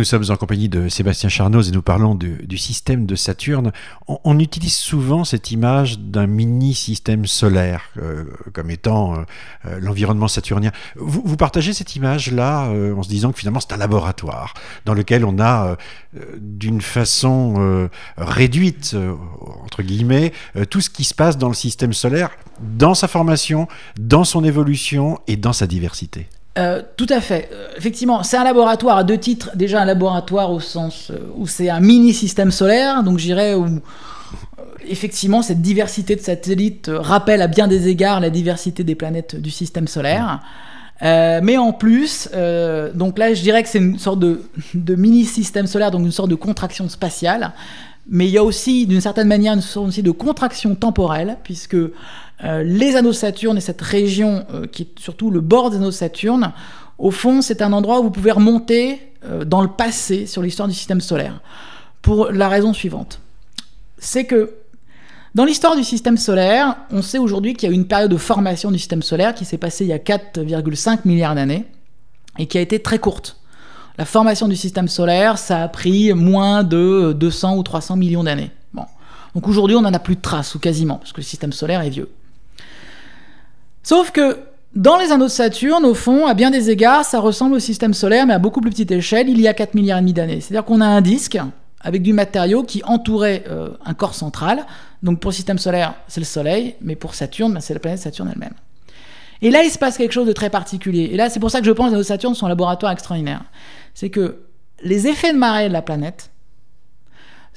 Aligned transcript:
Nous 0.00 0.04
sommes 0.04 0.24
en 0.30 0.36
compagnie 0.36 0.70
de 0.70 0.88
Sébastien 0.88 1.28
Charnoz 1.28 1.68
et 1.68 1.72
nous 1.72 1.82
parlons 1.82 2.14
du, 2.14 2.56
système 2.56 3.04
de 3.04 3.14
Saturne. 3.16 3.70
On, 4.08 4.38
utilise 4.38 4.74
souvent 4.74 5.24
cette 5.24 5.50
image 5.50 5.98
d'un 5.98 6.26
mini-système 6.26 7.26
solaire 7.26 7.90
euh, 7.98 8.24
comme 8.54 8.70
étant 8.70 9.12
euh, 9.12 9.16
euh, 9.66 9.78
l'environnement 9.78 10.26
saturnien. 10.26 10.72
Vous, 10.96 11.36
partagez 11.36 11.74
cette 11.74 11.96
image-là 11.96 12.70
en 12.96 13.02
se 13.02 13.10
disant 13.10 13.30
que 13.30 13.38
finalement 13.40 13.60
c'est 13.60 13.74
un 13.74 13.76
laboratoire 13.76 14.54
dans 14.86 14.94
lequel 14.94 15.22
on 15.26 15.38
a 15.38 15.76
d'une 16.38 16.80
façon 16.80 17.90
réduite, 18.16 18.96
entre 19.64 19.82
guillemets, 19.82 20.32
tout 20.70 20.80
ce 20.80 20.88
qui 20.88 21.04
se 21.04 21.14
passe 21.14 21.36
dans 21.36 21.48
le 21.48 21.54
système 21.54 21.92
solaire, 21.92 22.30
dans 22.58 22.94
sa 22.94 23.06
formation, 23.06 23.68
dans 23.98 24.24
son 24.24 24.44
évolution 24.44 25.18
et 25.26 25.36
dans 25.36 25.52
sa 25.52 25.66
diversité. 25.66 26.26
Euh, 26.58 26.82
tout 26.96 27.06
à 27.08 27.20
fait. 27.20 27.48
Euh, 27.52 27.68
effectivement, 27.76 28.22
c'est 28.22 28.36
un 28.36 28.44
laboratoire 28.44 28.96
à 28.96 29.04
deux 29.04 29.18
titres. 29.18 29.50
Déjà 29.54 29.82
un 29.82 29.84
laboratoire 29.84 30.50
au 30.50 30.60
sens 30.60 31.10
euh, 31.10 31.18
où 31.36 31.46
c'est 31.46 31.70
un 31.70 31.80
mini 31.80 32.12
système 32.12 32.50
solaire, 32.50 33.04
donc 33.04 33.18
j'irais 33.18 33.54
où 33.54 33.66
effectivement 34.88 35.42
cette 35.42 35.60
diversité 35.60 36.16
de 36.16 36.20
satellites 36.20 36.90
rappelle 36.92 37.42
à 37.42 37.46
bien 37.46 37.68
des 37.68 37.86
égards 37.86 38.18
la 38.18 38.30
diversité 38.30 38.82
des 38.82 38.96
planètes 38.96 39.36
du 39.36 39.50
système 39.50 39.86
solaire. 39.86 40.40
mais 41.02 41.56
en 41.56 41.72
plus, 41.72 42.28
donc 42.94 43.18
là 43.18 43.32
je 43.34 43.42
dirais 43.42 43.62
que 43.62 43.68
c'est 43.68 43.78
une 43.78 43.98
sorte 43.98 44.18
de, 44.18 44.40
mini 44.96 45.24
système 45.24 45.66
solaire, 45.66 45.90
donc 45.92 46.00
une 46.04 46.10
sorte 46.10 46.30
de 46.30 46.34
contraction 46.34 46.88
spatiale. 46.88 47.52
Mais 48.08 48.26
il 48.26 48.32
y 48.32 48.38
a 48.38 48.42
aussi, 48.42 48.86
d'une 48.86 49.00
certaine 49.00 49.28
manière, 49.28 49.52
une 49.52 49.60
sorte 49.60 49.88
aussi 49.88 50.02
de 50.02 50.10
contraction 50.10 50.74
temporelle, 50.74 51.36
puisque 51.44 51.76
euh, 52.44 52.62
les 52.62 52.96
anneaux 52.96 53.12
Saturne 53.12 53.58
et 53.58 53.60
cette 53.60 53.82
région 53.82 54.46
euh, 54.52 54.66
qui 54.66 54.82
est 54.82 54.98
surtout 54.98 55.30
le 55.30 55.40
bord 55.40 55.70
des 55.70 55.76
anneaux 55.76 55.90
Saturne, 55.90 56.52
au 56.98 57.10
fond, 57.10 57.42
c'est 57.42 57.62
un 57.62 57.72
endroit 57.72 58.00
où 58.00 58.04
vous 58.04 58.10
pouvez 58.10 58.30
remonter 58.30 59.00
euh, 59.24 59.44
dans 59.44 59.62
le 59.62 59.68
passé 59.68 60.26
sur 60.26 60.42
l'histoire 60.42 60.68
du 60.68 60.74
système 60.74 61.00
solaire. 61.00 61.40
Pour 62.02 62.30
la 62.30 62.48
raison 62.48 62.72
suivante. 62.72 63.20
C'est 63.98 64.24
que 64.24 64.54
dans 65.34 65.44
l'histoire 65.44 65.76
du 65.76 65.84
système 65.84 66.16
solaire, 66.16 66.76
on 66.90 67.02
sait 67.02 67.18
aujourd'hui 67.18 67.54
qu'il 67.54 67.68
y 67.68 67.72
a 67.72 67.74
eu 67.74 67.78
une 67.78 67.86
période 67.86 68.10
de 68.10 68.16
formation 68.16 68.70
du 68.70 68.78
système 68.78 69.02
solaire 69.02 69.34
qui 69.34 69.44
s'est 69.44 69.58
passée 69.58 69.84
il 69.84 69.88
y 69.88 69.92
a 69.92 69.98
4,5 69.98 71.00
milliards 71.04 71.34
d'années 71.34 71.66
et 72.38 72.46
qui 72.46 72.58
a 72.58 72.60
été 72.60 72.80
très 72.80 72.98
courte. 72.98 73.36
La 73.98 74.06
formation 74.06 74.48
du 74.48 74.56
système 74.56 74.88
solaire, 74.88 75.36
ça 75.36 75.62
a 75.62 75.68
pris 75.68 76.14
moins 76.14 76.64
de 76.64 77.12
200 77.12 77.56
ou 77.56 77.62
300 77.62 77.96
millions 77.96 78.24
d'années. 78.24 78.50
Donc 79.34 79.46
aujourd'hui, 79.48 79.76
on 79.76 79.82
n'en 79.82 79.94
a 79.94 79.98
plus 79.98 80.16
de 80.16 80.20
traces, 80.20 80.54
ou 80.54 80.58
quasiment, 80.58 80.96
parce 80.96 81.12
que 81.12 81.20
le 81.20 81.24
système 81.24 81.52
solaire 81.52 81.82
est 81.82 81.90
vieux. 81.90 82.10
Sauf 83.82 84.10
que 84.10 84.38
dans 84.74 84.98
les 84.98 85.10
anneaux 85.10 85.24
de 85.24 85.30
Saturne, 85.30 85.84
au 85.84 85.94
fond, 85.94 86.26
à 86.26 86.34
bien 86.34 86.50
des 86.50 86.70
égards, 86.70 87.04
ça 87.04 87.18
ressemble 87.18 87.54
au 87.56 87.58
système 87.58 87.94
solaire, 87.94 88.26
mais 88.26 88.34
à 88.34 88.38
beaucoup 88.38 88.60
plus 88.60 88.70
petite 88.70 88.90
échelle, 88.92 89.28
il 89.28 89.40
y 89.40 89.48
a 89.48 89.54
4 89.54 89.74
milliards 89.74 89.98
et 89.98 90.02
demi 90.02 90.12
d'années. 90.12 90.40
C'est-à-dire 90.40 90.64
qu'on 90.64 90.80
a 90.80 90.86
un 90.86 91.00
disque 91.00 91.38
avec 91.80 92.02
du 92.02 92.12
matériau 92.12 92.62
qui 92.62 92.82
entourait 92.84 93.44
euh, 93.48 93.70
un 93.84 93.94
corps 93.94 94.14
central. 94.14 94.66
Donc 95.02 95.18
pour 95.18 95.30
le 95.30 95.34
système 95.34 95.58
solaire, 95.58 95.94
c'est 96.08 96.20
le 96.20 96.26
Soleil, 96.26 96.76
mais 96.82 96.94
pour 96.94 97.14
Saturne, 97.14 97.54
ben, 97.54 97.60
c'est 97.60 97.74
la 97.74 97.80
planète 97.80 98.00
Saturne 98.00 98.30
elle-même. 98.32 98.54
Et 99.42 99.50
là, 99.50 99.62
il 99.64 99.70
se 99.70 99.78
passe 99.78 99.96
quelque 99.96 100.12
chose 100.12 100.26
de 100.26 100.32
très 100.32 100.50
particulier. 100.50 101.08
Et 101.12 101.16
là, 101.16 101.30
c'est 101.30 101.40
pour 101.40 101.50
ça 101.50 101.60
que 101.60 101.66
je 101.66 101.72
pense 101.72 101.86
que 101.86 101.90
les 101.90 101.94
anneaux 101.94 102.02
de 102.02 102.06
Saturne 102.06 102.34
sont 102.34 102.46
un 102.46 102.50
laboratoire 102.50 102.92
extraordinaire. 102.92 103.42
C'est 103.94 104.10
que 104.10 104.42
les 104.82 105.06
effets 105.06 105.32
de 105.32 105.38
marée 105.38 105.68
de 105.68 105.72
la 105.72 105.82
planète, 105.82 106.30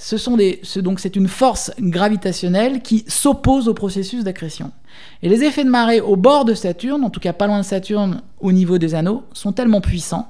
ce 0.03 0.17
sont 0.17 0.37
donc 0.81 0.99
c'est 0.99 1.15
une 1.15 1.29
force 1.29 1.71
gravitationnelle 1.79 2.81
qui 2.81 3.05
s'oppose 3.07 3.69
au 3.69 3.73
processus 3.73 4.25
d'accrétion. 4.25 4.73
Et 5.21 5.29
les 5.29 5.45
effets 5.45 5.63
de 5.63 5.69
marée 5.69 6.01
au 6.01 6.17
bord 6.17 6.43
de 6.43 6.53
Saturne, 6.53 7.05
en 7.05 7.09
tout 7.09 7.21
cas 7.21 7.31
pas 7.31 7.47
loin 7.47 7.59
de 7.59 7.65
Saturne 7.65 8.21
au 8.41 8.51
niveau 8.51 8.77
des 8.77 8.95
anneaux, 8.95 9.23
sont 9.31 9.53
tellement 9.53 9.79
puissants 9.79 10.27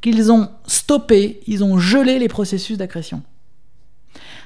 qu'ils 0.00 0.30
ont 0.30 0.48
stoppé, 0.64 1.40
ils 1.48 1.64
ont 1.64 1.76
gelé 1.76 2.20
les 2.20 2.28
processus 2.28 2.78
d'accrétion. 2.78 3.22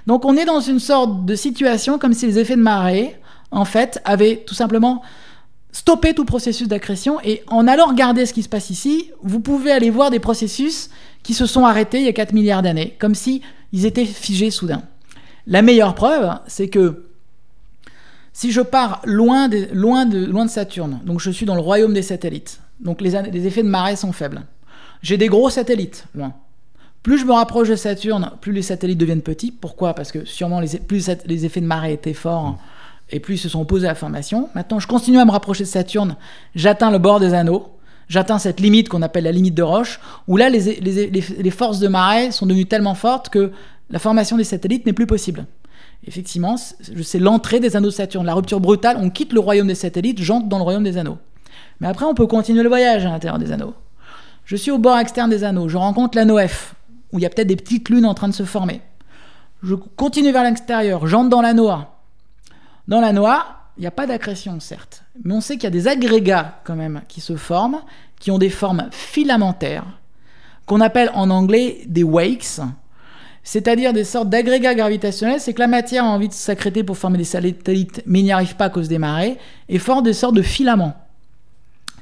Donc 0.06 0.25
on 0.25 0.34
est 0.34 0.47
dans 0.47 0.61
une 0.61 0.81
sorte 0.81 1.27
de 1.27 1.34
situation 1.34 1.99
comme 1.99 2.15
si 2.15 2.25
les 2.25 2.38
effets 2.38 2.56
de 2.56 2.62
marée, 2.62 3.17
en 3.50 3.67
fait, 3.67 4.00
avaient 4.06 4.44
tout 4.47 4.55
simplement 4.55 5.03
stoppé 5.72 6.15
tout 6.15 6.25
processus 6.25 6.69
d'accrétion. 6.69 7.21
Et 7.22 7.43
en 7.49 7.69
allant 7.69 7.88
regarder 7.88 8.25
ce 8.25 8.33
qui 8.33 8.43
se 8.43 8.49
passe 8.49 8.71
ici, 8.71 9.11
vous 9.22 9.41
pouvez 9.41 9.72
aller 9.72 9.91
voir 9.91 10.11
des 10.11 10.21
processus 10.21 10.88
qui 11.22 11.34
se 11.34 11.44
sont 11.44 11.67
arrêtés 11.67 11.99
il 11.99 12.05
y 12.06 12.09
a 12.09 12.15
4 12.15 12.33
milliards 12.33 12.62
d'années, 12.62 12.97
comme 12.99 13.15
si 13.15 13.43
ils 13.75 13.87
étaient 13.87 14.07
figés 14.07 14.53
soudain. 14.53 14.83
La 15.49 15.61
meilleure 15.61 15.97
preuve, 15.97 16.39
c'est 16.47 16.69
que 16.69 17.07
si 18.33 18.53
je 18.53 18.61
pars 18.61 19.03
loin 19.05 19.49
de, 19.49 19.67
loin, 19.73 20.07
de, 20.07 20.25
loin 20.25 20.45
de 20.45 20.51
Saturne, 20.51 21.01
donc 21.05 21.21
je 21.21 21.31
suis 21.31 21.45
dans 21.45 21.57
le 21.57 21.61
royaume 21.61 21.93
des 21.93 22.03
satellites, 22.03 22.61
donc 22.79 23.01
les, 23.01 23.21
les 23.33 23.47
effets 23.49 23.65
de 23.65 23.69
marée 23.69 23.97
sont 23.97 24.12
faibles. 24.12 24.43
J'ai 25.03 25.17
des 25.17 25.27
gros 25.27 25.51
satellites 25.51 26.07
loin. 26.15 26.33
Plus 27.03 27.19
je 27.19 27.27
me 27.27 27.33
rapproche 27.33 27.69
de 27.69 27.75
Saturne, 27.75 28.31
plus 28.41 28.53
les 28.53 28.62
satellites 28.62 28.97
deviennent 28.97 29.23
petits. 29.23 29.51
Pourquoi? 29.51 29.93
Parce 29.95 30.12
que 30.12 30.25
sûrement 30.25 30.61
les, 30.61 30.79
plus 30.79 31.11
les 31.27 31.45
effets 31.45 31.61
de 31.61 31.67
marée 31.67 31.93
étaient 31.95 32.15
forts 32.15 32.59
et 33.11 33.19
plus 33.19 33.35
ils 33.35 33.39
se 33.39 33.49
sont 33.49 33.61
opposés 33.61 33.87
à 33.87 33.91
la 33.91 33.97
formation. 33.97 34.49
Maintenant, 34.55 34.79
je 34.79 34.87
continue 34.87 35.19
à 35.19 35.25
me 35.25 35.33
rapprocher 35.33 35.65
de 35.65 35.69
Saturne, 35.69 36.15
j'atteins 36.55 36.93
le 36.93 36.99
bord 36.99 37.19
des 37.19 37.35
anneaux, 37.35 37.74
j'atteins 38.09 38.38
cette 38.38 38.60
limite 38.60 38.88
qu'on 38.88 39.03
appelle 39.03 39.25
la 39.25 39.32
limite 39.32 39.54
de 39.54 39.62
Roche, 39.62 40.00
où 40.28 40.37
là, 40.37 40.48
les, 40.48 41.50
forces 41.50 41.78
de 41.78 41.88
marée 41.88 42.31
sont 42.31 42.47
devenues 42.47 42.66
tellement 42.66 42.94
fortes 42.94 43.28
que 43.28 43.53
la 43.91 43.98
formation 43.98 44.37
des 44.37 44.44
satellites 44.44 44.87
n'est 44.87 44.92
plus 44.92 45.06
possible. 45.06 45.47
Effectivement, 46.06 46.56
c'est 46.56 47.19
l'entrée 47.19 47.60
des 47.60 47.76
anneaux 47.76 47.88
de 47.88 47.94
Saturne, 47.94 48.26
la 48.26 48.34
rupture 48.34 48.60
brutale, 48.60 48.98
on 49.00 49.10
quitte 49.10 49.32
le 49.32 49.41
royaume 49.41 49.69
des 49.69 49.75
satellites, 49.75 50.20
j'entre 50.20 50.48
dans 50.48 50.59
le 50.59 50.64
royaume 50.64 50.84
des 50.84 50.98
anneaux. 50.98 51.19
Mais 51.81 51.88
après, 51.88 52.04
on 52.04 52.14
peut 52.14 52.26
continuer 52.26 52.62
le 52.62 52.69
voyage 52.69 53.06
à 53.06 53.10
l'intérieur 53.10 53.38
des 53.38 53.53
anneaux. 53.53 53.75
Je 54.44 54.56
suis 54.56 54.70
au 54.70 54.78
bord 54.78 54.98
externe 54.98 55.31
des 55.31 55.44
anneaux, 55.44 55.69
je 55.69 55.78
rencontre 55.78 56.19
l'anneau 56.19 56.38
F, 56.38 56.75
où 57.12 57.19
il 57.19 57.22
y 57.22 57.26
a 57.26 57.31
peut-être 57.31 57.48
des 57.48 57.56
petites 57.56 57.88
lunes 57.88 58.04
en 58.04 58.14
train 58.14 58.28
de 58.28 58.34
se 58.34 58.43
former. 58.43 58.82
Je 59.62 59.75
continue 59.75 60.31
vers 60.31 60.44
l'extérieur, 60.44 61.06
j'entre 61.06 61.31
dans 61.31 61.41
l'anneau 61.41 61.69
A. 61.69 62.03
Dans 62.87 63.00
l'anneau 63.00 63.25
A, 63.25 63.63
il 63.77 63.81
n'y 63.81 63.87
a 63.87 63.91
pas 63.91 64.07
d'accrétion, 64.07 64.59
certes, 64.61 65.03
mais 65.25 65.35
on 65.35 65.41
sait 65.41 65.55
qu'il 65.55 65.65
y 65.65 65.67
a 65.67 65.71
des 65.71 65.89
agrégats 65.89 66.61
quand 66.65 66.77
même 66.77 67.03
qui 67.09 67.21
se 67.21 67.37
forment, 67.37 67.81
qui 68.21 68.31
ont 68.31 68.39
des 68.39 68.51
formes 68.51 68.89
filamentaires, 68.93 69.87
qu'on 70.67 70.81
appelle 70.81 71.11
en 71.15 71.29
anglais 71.31 71.83
des 71.87 72.05
wakes, 72.05 72.61
c'est-à-dire 73.43 73.93
des 73.93 74.05
sortes 74.05 74.31
d'agrégats 74.31 74.75
gravitationnels, 74.75 75.41
c'est 75.41 75.53
que 75.53 75.61
la 75.61 75.67
matière 75.67 76.05
a 76.05 76.09
envie 76.09 76.29
de 76.29 76.33
s'accréter 76.33 76.85
pour 76.85 76.97
former 76.97 77.19
des 77.19 77.25
satellites, 77.25 78.03
mais 78.07 78.23
n'y 78.23 78.33
arrive 78.33 78.57
pas 78.57 78.67
à 78.67 78.71
cause 78.71 78.89
des 78.89 78.99
marées, 78.99 79.39
et 79.69 79.79
forme 79.79 80.05
des 80.05 80.15
sortes 80.15 80.35
de 80.35 80.43
filaments. 80.43 80.95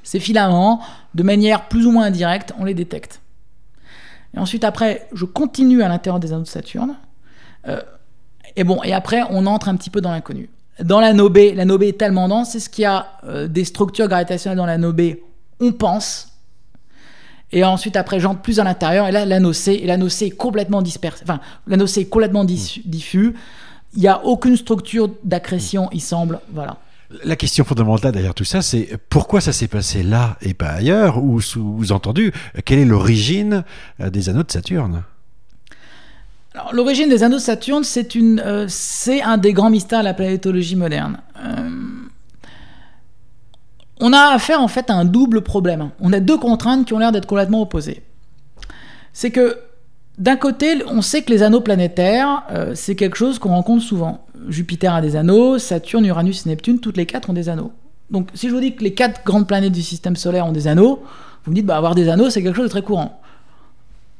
Ces 0.02 0.20
filaments, 0.20 0.80
de 1.14 1.22
manière 1.22 1.68
plus 1.68 1.86
ou 1.86 1.90
moins 1.90 2.04
indirecte, 2.04 2.52
on 2.58 2.64
les 2.64 2.74
détecte. 2.74 3.20
Et 4.34 4.38
ensuite, 4.38 4.64
après, 4.64 5.08
je 5.12 5.24
continue 5.24 5.82
à 5.82 5.88
l'intérieur 5.88 6.20
des 6.20 6.32
anneaux 6.32 6.42
de 6.42 6.48
Saturne. 6.48 6.96
Euh, 7.66 7.80
et 8.56 8.64
bon, 8.64 8.82
et 8.82 8.92
après, 8.92 9.22
on 9.30 9.46
entre 9.46 9.68
un 9.68 9.76
petit 9.76 9.90
peu 9.90 10.00
dans 10.00 10.10
l'inconnu 10.10 10.48
dans 10.80 11.00
l'anneau 11.00 11.28
B, 11.28 11.54
l'anneau 11.54 11.78
B 11.78 11.84
est 11.84 11.98
tellement 11.98 12.28
dense, 12.28 12.52
c'est 12.52 12.60
ce 12.60 12.68
qu'il 12.68 12.82
y 12.82 12.86
a 12.86 13.06
euh, 13.24 13.48
des 13.48 13.64
structures 13.64 14.08
gravitationnelles 14.08 14.58
dans 14.58 14.66
l'anneau 14.66 14.92
B, 14.92 15.16
on 15.60 15.72
pense. 15.72 16.28
Et 17.52 17.64
ensuite, 17.64 17.96
après, 17.96 18.18
j'entre 18.18 18.40
plus 18.40 18.60
à 18.60 18.64
l'intérieur, 18.64 19.06
et 19.06 19.12
là, 19.12 19.26
l'anneau 19.26 19.52
C, 19.52 19.72
et 19.82 19.86
l'anneau 19.86 20.08
C 20.08 20.26
est 20.26 20.30
complètement 20.30 20.80
dispersé. 20.80 21.22
Enfin, 21.24 21.40
l'anneau 21.66 21.86
C 21.86 22.00
est 22.00 22.06
complètement 22.06 22.44
diffus. 22.44 23.34
Il 23.94 24.00
n'y 24.00 24.08
a 24.08 24.24
aucune 24.24 24.56
structure 24.56 25.10
d'accrétion, 25.22 25.90
il 25.92 26.00
semble. 26.00 26.40
Voilà. 26.52 26.78
La 27.24 27.36
question 27.36 27.62
fondamentale 27.64 28.12
derrière 28.12 28.32
tout 28.32 28.44
ça, 28.44 28.62
c'est 28.62 28.96
pourquoi 29.10 29.42
ça 29.42 29.52
s'est 29.52 29.68
passé 29.68 30.02
là 30.02 30.38
et 30.40 30.54
pas 30.54 30.70
ailleurs, 30.70 31.22
ou 31.22 31.42
sous-entendu, 31.42 32.32
quelle 32.64 32.78
est 32.78 32.86
l'origine 32.86 33.64
euh, 34.00 34.08
des 34.08 34.30
anneaux 34.30 34.44
de 34.44 34.50
Saturne? 34.50 35.02
L'origine 36.72 37.08
des 37.08 37.22
anneaux 37.22 37.36
de 37.36 37.40
Saturne, 37.40 37.82
c'est 37.84 38.16
euh, 38.16 38.66
un 39.24 39.38
des 39.38 39.52
grands 39.52 39.70
mystères 39.70 40.00
de 40.00 40.04
la 40.04 40.14
planétologie 40.14 40.76
moderne. 40.76 41.18
Euh, 41.42 41.70
on 44.00 44.12
a 44.12 44.34
affaire 44.34 44.60
en 44.60 44.68
fait 44.68 44.90
à 44.90 44.94
un 44.94 45.04
double 45.04 45.42
problème. 45.42 45.90
On 46.00 46.12
a 46.12 46.20
deux 46.20 46.36
contraintes 46.36 46.86
qui 46.86 46.92
ont 46.92 46.98
l'air 46.98 47.12
d'être 47.12 47.26
complètement 47.26 47.62
opposées. 47.62 48.02
C'est 49.12 49.30
que 49.30 49.58
d'un 50.18 50.36
côté, 50.36 50.82
on 50.86 51.00
sait 51.00 51.22
que 51.22 51.30
les 51.30 51.42
anneaux 51.42 51.62
planétaires, 51.62 52.42
euh, 52.50 52.72
c'est 52.74 52.96
quelque 52.96 53.16
chose 53.16 53.38
qu'on 53.38 53.50
rencontre 53.50 53.82
souvent. 53.82 54.26
Jupiter 54.48 54.94
a 54.94 55.00
des 55.00 55.16
anneaux, 55.16 55.58
Saturne, 55.58 56.04
Uranus 56.04 56.44
et 56.44 56.50
Neptune, 56.50 56.80
toutes 56.80 56.96
les 56.98 57.06
quatre 57.06 57.30
ont 57.30 57.34
des 57.34 57.48
anneaux. 57.48 57.72
Donc 58.10 58.28
si 58.34 58.48
je 58.48 58.54
vous 58.54 58.60
dis 58.60 58.74
que 58.74 58.84
les 58.84 58.92
quatre 58.92 59.24
grandes 59.24 59.48
planètes 59.48 59.72
du 59.72 59.82
système 59.82 60.16
solaire 60.16 60.46
ont 60.46 60.52
des 60.52 60.68
anneaux, 60.68 61.02
vous 61.44 61.50
me 61.50 61.56
dites, 61.56 61.66
bah, 61.66 61.76
avoir 61.76 61.94
des 61.94 62.08
anneaux, 62.08 62.28
c'est 62.28 62.42
quelque 62.42 62.56
chose 62.56 62.66
de 62.66 62.70
très 62.70 62.82
courant. 62.82 63.20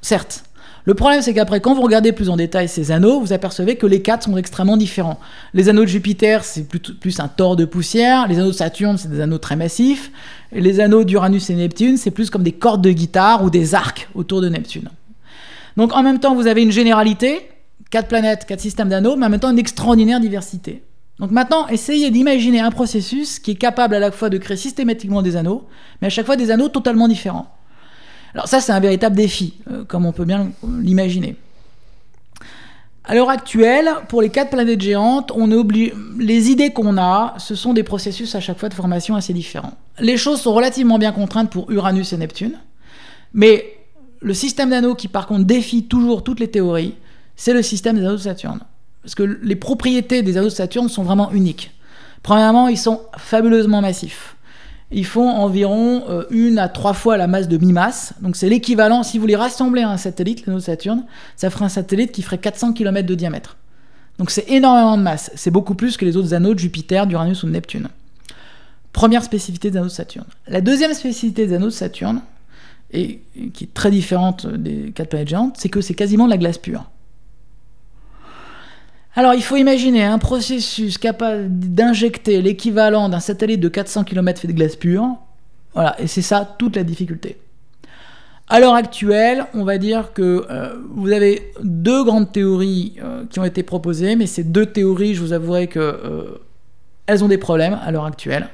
Certes, 0.01 0.45
le 0.85 0.95
problème, 0.95 1.23
c'est 1.23 1.33
qu'après, 1.33 1.61
quand 1.61 1.75
vous 1.75 1.83
regardez 1.83 2.13
plus 2.13 2.29
en 2.29 2.37
détail 2.37 2.69
ces 2.69 2.91
anneaux, 2.91 3.21
vous 3.21 3.33
apercevez 3.33 3.77
que 3.77 3.87
les 3.87 4.03
quatre 4.03 4.25
sont 4.25 4.37
extrêmement 4.37 4.77
différents. 4.77 5.21
Les 5.55 5.69
anneaux 5.69 5.83
de 5.83 5.89
Jupiter, 5.89 6.45
c'est 6.45 6.65
plus, 6.65 7.21
un 7.21 7.29
tort 7.29 7.55
de 7.55 7.65
poussière. 7.65 8.27
Les 8.27 8.39
anneaux 8.39 8.49
de 8.49 8.57
Saturne, 8.57 8.99
c'est 8.99 9.11
des 9.11 9.21
anneaux 9.21 9.39
très 9.39 9.55
massifs. 9.55 10.11
Et 10.51 10.61
les 10.61 10.81
anneaux 10.81 11.05
d'Uranus 11.05 11.51
et 11.51 11.55
Neptune, 11.55 11.97
c'est 11.97 12.11
plus 12.11 12.31
comme 12.31 12.43
des 12.43 12.53
cordes 12.53 12.83
de 12.83 12.91
guitare 12.91 13.45
ou 13.45 13.51
des 13.51 13.75
arcs 13.75 14.09
autour 14.15 14.41
de 14.41 14.49
Neptune. 14.49 14.89
Donc 15.77 15.95
en 15.95 16.03
même 16.03 16.19
temps, 16.19 16.35
vous 16.35 16.49
avez 16.49 16.63
une 16.63 16.73
généralité, 16.73 17.49
quatre 17.91 18.09
planètes, 18.09 18.45
quatre 18.47 18.61
systèmes 18.61 18.89
d'anneaux, 18.89 19.17
mais 19.17 19.27
en 19.27 19.31
même 19.31 19.41
temps 19.41 19.51
une 19.51 19.59
extraordinaire 19.59 20.19
diversité. 20.19 20.83
Donc 21.19 21.31
maintenant, 21.31 21.69
essayez 21.69 22.11
d'imaginer 22.11 22.61
un 22.61 22.71
processus 22.71 23.39
qui 23.39 23.53
est 23.53 23.57
capable 23.57 23.95
à 23.95 24.01
la 24.01 24.11
fois 24.11 24.29
de 24.29 24.39
créer 24.39 24.57
systématiquement 24.57 25.23
des 25.23 25.37
anneaux, 25.37 25.65
mais 26.01 26.09
à 26.09 26.11
chaque 26.11 26.27
fois 26.27 26.37
des 26.37 26.51
anneaux 26.51 26.69
totalement 26.69 27.07
différents. 27.07 27.47
Alors 28.35 28.49
ça, 28.49 28.61
c'est 28.61 28.73
un 28.73 28.81
véritable 28.81 29.17
défi, 29.17 29.55
euh, 29.71 29.85
comme 29.85 30.07
on 30.07 30.13
peut 30.13 30.25
bien 30.25 30.51
l'imaginer. 30.81 31.37
À 33.05 33.15
l'heure 33.15 33.31
actuelle, 33.31 33.91
pour 34.09 34.23
les 34.23 34.31
quatre 34.31 34.51
planètes 34.51 34.81
géantes, 34.81 35.33
les 36.19 36.51
idées 36.51 36.71
qu'on 36.71 36.97
a, 36.97 37.35
ce 37.39 37.57
sont 37.57 37.73
des 37.73 37.83
processus 37.83 38.35
à 38.37 38.41
chaque 38.41 38.59
fois 38.59 38.69
de 38.69 38.75
formation 38.75 39.17
assez 39.17 39.33
différents. 39.33 39.73
Les 39.99 40.17
choses 40.17 40.41
sont 40.41 40.55
relativement 40.55 40.99
bien 40.99 41.11
contraintes 41.11 41.51
pour 41.51 41.71
Uranus 41.71 42.13
et 42.13 42.17
Neptune, 42.17 42.59
mais 43.35 43.77
le 44.21 44.35
système 44.35 44.71
d'anneaux 44.71 44.95
qui 44.95 45.09
par 45.09 45.27
contre 45.27 45.45
défie 45.45 45.85
toujours 45.85 46.23
toutes 46.23 46.39
les 46.39 46.49
théories, 46.49 46.95
c'est 47.35 47.53
le 47.53 47.63
système 47.63 47.97
des 47.97 48.03
anneaux 48.03 48.13
de 48.13 48.19
Saturne. 48.19 48.61
Parce 49.03 49.17
que 49.17 49.25
les 49.25 49.57
propriétés 49.57 50.23
des 50.23 50.37
anneaux 50.37 50.49
de 50.49 50.53
Saturne 50.53 50.89
sont 50.89 51.03
vraiment 51.03 51.33
uniques. 51.33 51.73
Premièrement, 52.23 52.69
ils 52.69 52.79
sont 52.79 53.01
fabuleusement 53.19 53.81
massifs. 53.81 54.37
Ils 54.93 55.07
font 55.07 55.29
environ 55.29 56.05
euh, 56.09 56.25
une 56.31 56.59
à 56.59 56.69
trois 56.69 56.93
fois 56.93 57.17
la 57.17 57.27
masse 57.27 57.49
de 57.49 57.57
mi-masse. 57.57 58.15
Donc 58.21 58.37
c'est 58.37 58.49
l'équivalent, 58.49 59.03
si 59.03 59.19
vous 59.19 59.27
les 59.27 59.37
rassemblez 59.37 59.83
à 59.83 59.91
un 59.91 59.97
satellite, 59.97 60.47
l'anneau 60.47 60.59
de 60.59 60.65
Saturne, 60.65 61.05
ça 61.37 61.51
ferait 61.51 61.65
un 61.65 61.71
satellite 61.71 62.13
qui 62.13 62.23
ferait 62.23 62.39
400 62.39 62.75
km 62.75 63.07
de 63.07 63.15
diamètre. 63.15 63.57
Donc 64.19 64.31
c'est 64.31 64.51
énormément 64.51 64.97
de 64.99 65.03
masse. 65.03 65.31
C'est 65.35 65.51
beaucoup 65.51 65.75
plus 65.75 65.97
que 65.97 66.05
les 66.05 66.17
autres 66.17 66.35
anneaux 66.35 66.55
de 66.55 66.59
Jupiter, 66.59 67.07
d'Uranus 67.07 67.43
ou 67.43 67.47
de 67.47 67.53
Neptune. 67.53 67.89
Première 68.93 69.25
spécificité 69.25 69.71
des 69.71 69.79
anneaux 69.79 69.87
de 69.87 69.93
Saturne. 69.93 70.27
La 70.47 70.61
deuxième 70.61 70.93
spécificité 70.93 71.47
des 71.47 71.55
anneaux 71.55 71.67
de 71.67 71.71
Saturne, 71.71 72.21
et 72.93 73.23
qui 73.55 73.65
est 73.65 73.75
très 73.75 73.91
différente 73.91 74.47
des 74.47 74.93
quatre 74.95 75.09
planètes 75.09 75.29
géantes, 75.29 75.57
c'est 75.59 75.71
que 75.71 75.81
c'est 75.81 75.95
quasiment 75.95 76.27
de 76.27 76.31
la 76.31 76.37
glace 76.37 76.59
pure. 76.59 76.91
Alors 79.15 79.35
il 79.35 79.43
faut 79.43 79.57
imaginer 79.57 80.05
un 80.05 80.19
processus 80.19 80.97
capable 80.97 81.47
d'injecter 81.49 82.41
l'équivalent 82.41 83.09
d'un 83.09 83.21
satellite 83.21 83.61
de 83.61 83.69
400 83.69 84.05
km 84.05 84.41
fait 84.41 84.49
de 84.49 84.53
glace 84.53 84.77
pure. 84.77 85.17
Voilà, 85.75 86.01
et 86.01 86.07
c'est 86.07 86.23
ça 86.23 86.57
toute 86.59 86.77
la 86.77 86.85
difficulté. 86.85 87.39
À 88.49 88.61
l'heure 88.61 88.75
actuelle, 88.75 89.47
on 89.55 89.65
va 89.65 89.79
dire 89.79 90.13
que 90.13 90.45
euh, 90.51 90.75
vous 90.91 91.11
avez 91.11 91.53
deux 91.63 92.05
grandes 92.05 92.33
théories 92.33 92.95
euh, 93.03 93.25
qui 93.31 93.39
ont 93.39 93.45
été 93.45 93.63
proposées, 93.63 94.17
mais 94.17 94.27
ces 94.27 94.45
deux 94.45 94.67
théories, 94.67 95.15
je 95.15 95.21
vous 95.23 95.33
avouerai 95.33 95.69
que 95.69 95.79
euh, 95.79 96.39
elles 97.07 97.25
ont 97.25 97.29
des 97.29 97.39
problèmes 97.39 97.79
à 97.83 97.91
l'heure 97.91 98.05
actuelle. 98.05 98.49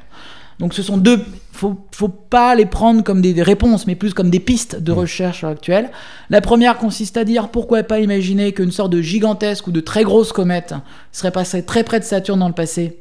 Donc 0.60 0.74
ce 0.74 0.82
sont 0.82 0.98
deux, 0.98 1.20
faut, 1.58 1.76
faut 1.92 2.08
pas 2.08 2.54
les 2.54 2.66
prendre 2.66 3.02
comme 3.02 3.20
des, 3.20 3.42
réponses, 3.42 3.86
mais 3.86 3.96
plus 3.96 4.14
comme 4.14 4.30
des 4.30 4.40
pistes 4.40 4.80
de 4.80 4.92
mm. 4.92 4.96
recherche 4.96 5.44
actuelles. 5.44 5.90
La 6.30 6.40
première 6.40 6.78
consiste 6.78 7.16
à 7.16 7.24
dire 7.24 7.48
pourquoi 7.48 7.82
pas 7.82 7.98
imaginer 7.98 8.52
qu'une 8.52 8.70
sorte 8.70 8.92
de 8.92 9.02
gigantesque 9.02 9.66
ou 9.66 9.72
de 9.72 9.80
très 9.80 10.04
grosse 10.04 10.32
comète 10.32 10.74
serait 11.12 11.32
passée 11.32 11.64
très 11.64 11.82
près 11.82 11.98
de 11.98 12.04
Saturne 12.04 12.40
dans 12.40 12.48
le 12.48 12.54
passé 12.54 12.98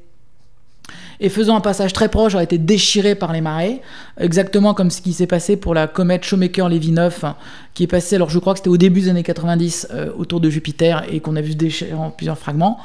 et 1.20 1.30
faisant 1.30 1.56
un 1.56 1.62
passage 1.62 1.94
très 1.94 2.10
proche 2.10 2.36
aurait 2.36 2.44
été 2.44 2.58
déchirée 2.58 3.16
par 3.16 3.34
les 3.34 3.42
marées, 3.42 3.82
exactement 4.20 4.76
comme 4.76 4.92
ce 4.92 5.02
qui 5.02 5.14
s'est 5.14 5.26
passé 5.26 5.58
pour 5.58 5.74
la 5.74 5.88
comète 5.88 6.24
Shoemaker-Levy 6.24 6.92
9, 6.92 7.26
qui 7.74 7.84
est 7.84 7.88
passée, 7.88 8.18
alors 8.18 8.30
je 8.30 8.38
crois 8.38 8.54
que 8.54 8.60
c'était 8.60 8.70
au 8.70 8.78
début 8.78 9.02
des 9.02 9.10
années 9.10 9.24
90, 9.24 9.88
euh, 9.92 10.12
autour 10.16 10.40
de 10.40 10.50
Jupiter, 10.52 11.06
et 11.12 11.20
qu'on 11.20 11.36
a 11.36 11.42
vu 11.42 11.54
se 11.54 11.58
déchirer 11.58 11.94
en 11.94 12.12
plusieurs 12.12 12.38
fragments. 12.38 12.78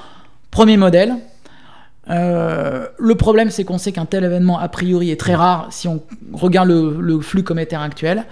Premier 0.50 0.78
modèle, 0.78 1.14
euh, 2.10 2.87
le 2.99 3.14
problème, 3.14 3.50
c'est 3.50 3.64
qu'on 3.64 3.78
sait 3.78 3.93
qu'un 3.93 4.06
tel 4.06 4.25
événement, 4.25 4.58
a 4.58 4.69
priori, 4.69 5.10
est 5.10 5.20
très 5.20 5.34
rare 5.34 5.69
si 5.70 5.88
on 5.88 6.02
regarde 6.32 6.69
le, 6.69 7.20
flux 7.20 7.43
cométaire 7.43 7.81
actuel. 7.81 8.25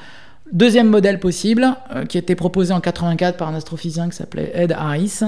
Deuxième 0.52 0.88
modèle 0.88 1.20
possible, 1.20 1.76
euh, 1.94 2.04
qui 2.04 2.18
a 2.18 2.20
été 2.20 2.34
proposé 2.34 2.72
en 2.72 2.80
84 2.80 3.36
par 3.36 3.48
un 3.48 3.54
astrophysicien 3.54 4.08
qui 4.08 4.16
s'appelait 4.16 4.50
Ed 4.54 4.72
Harris. 4.72 5.20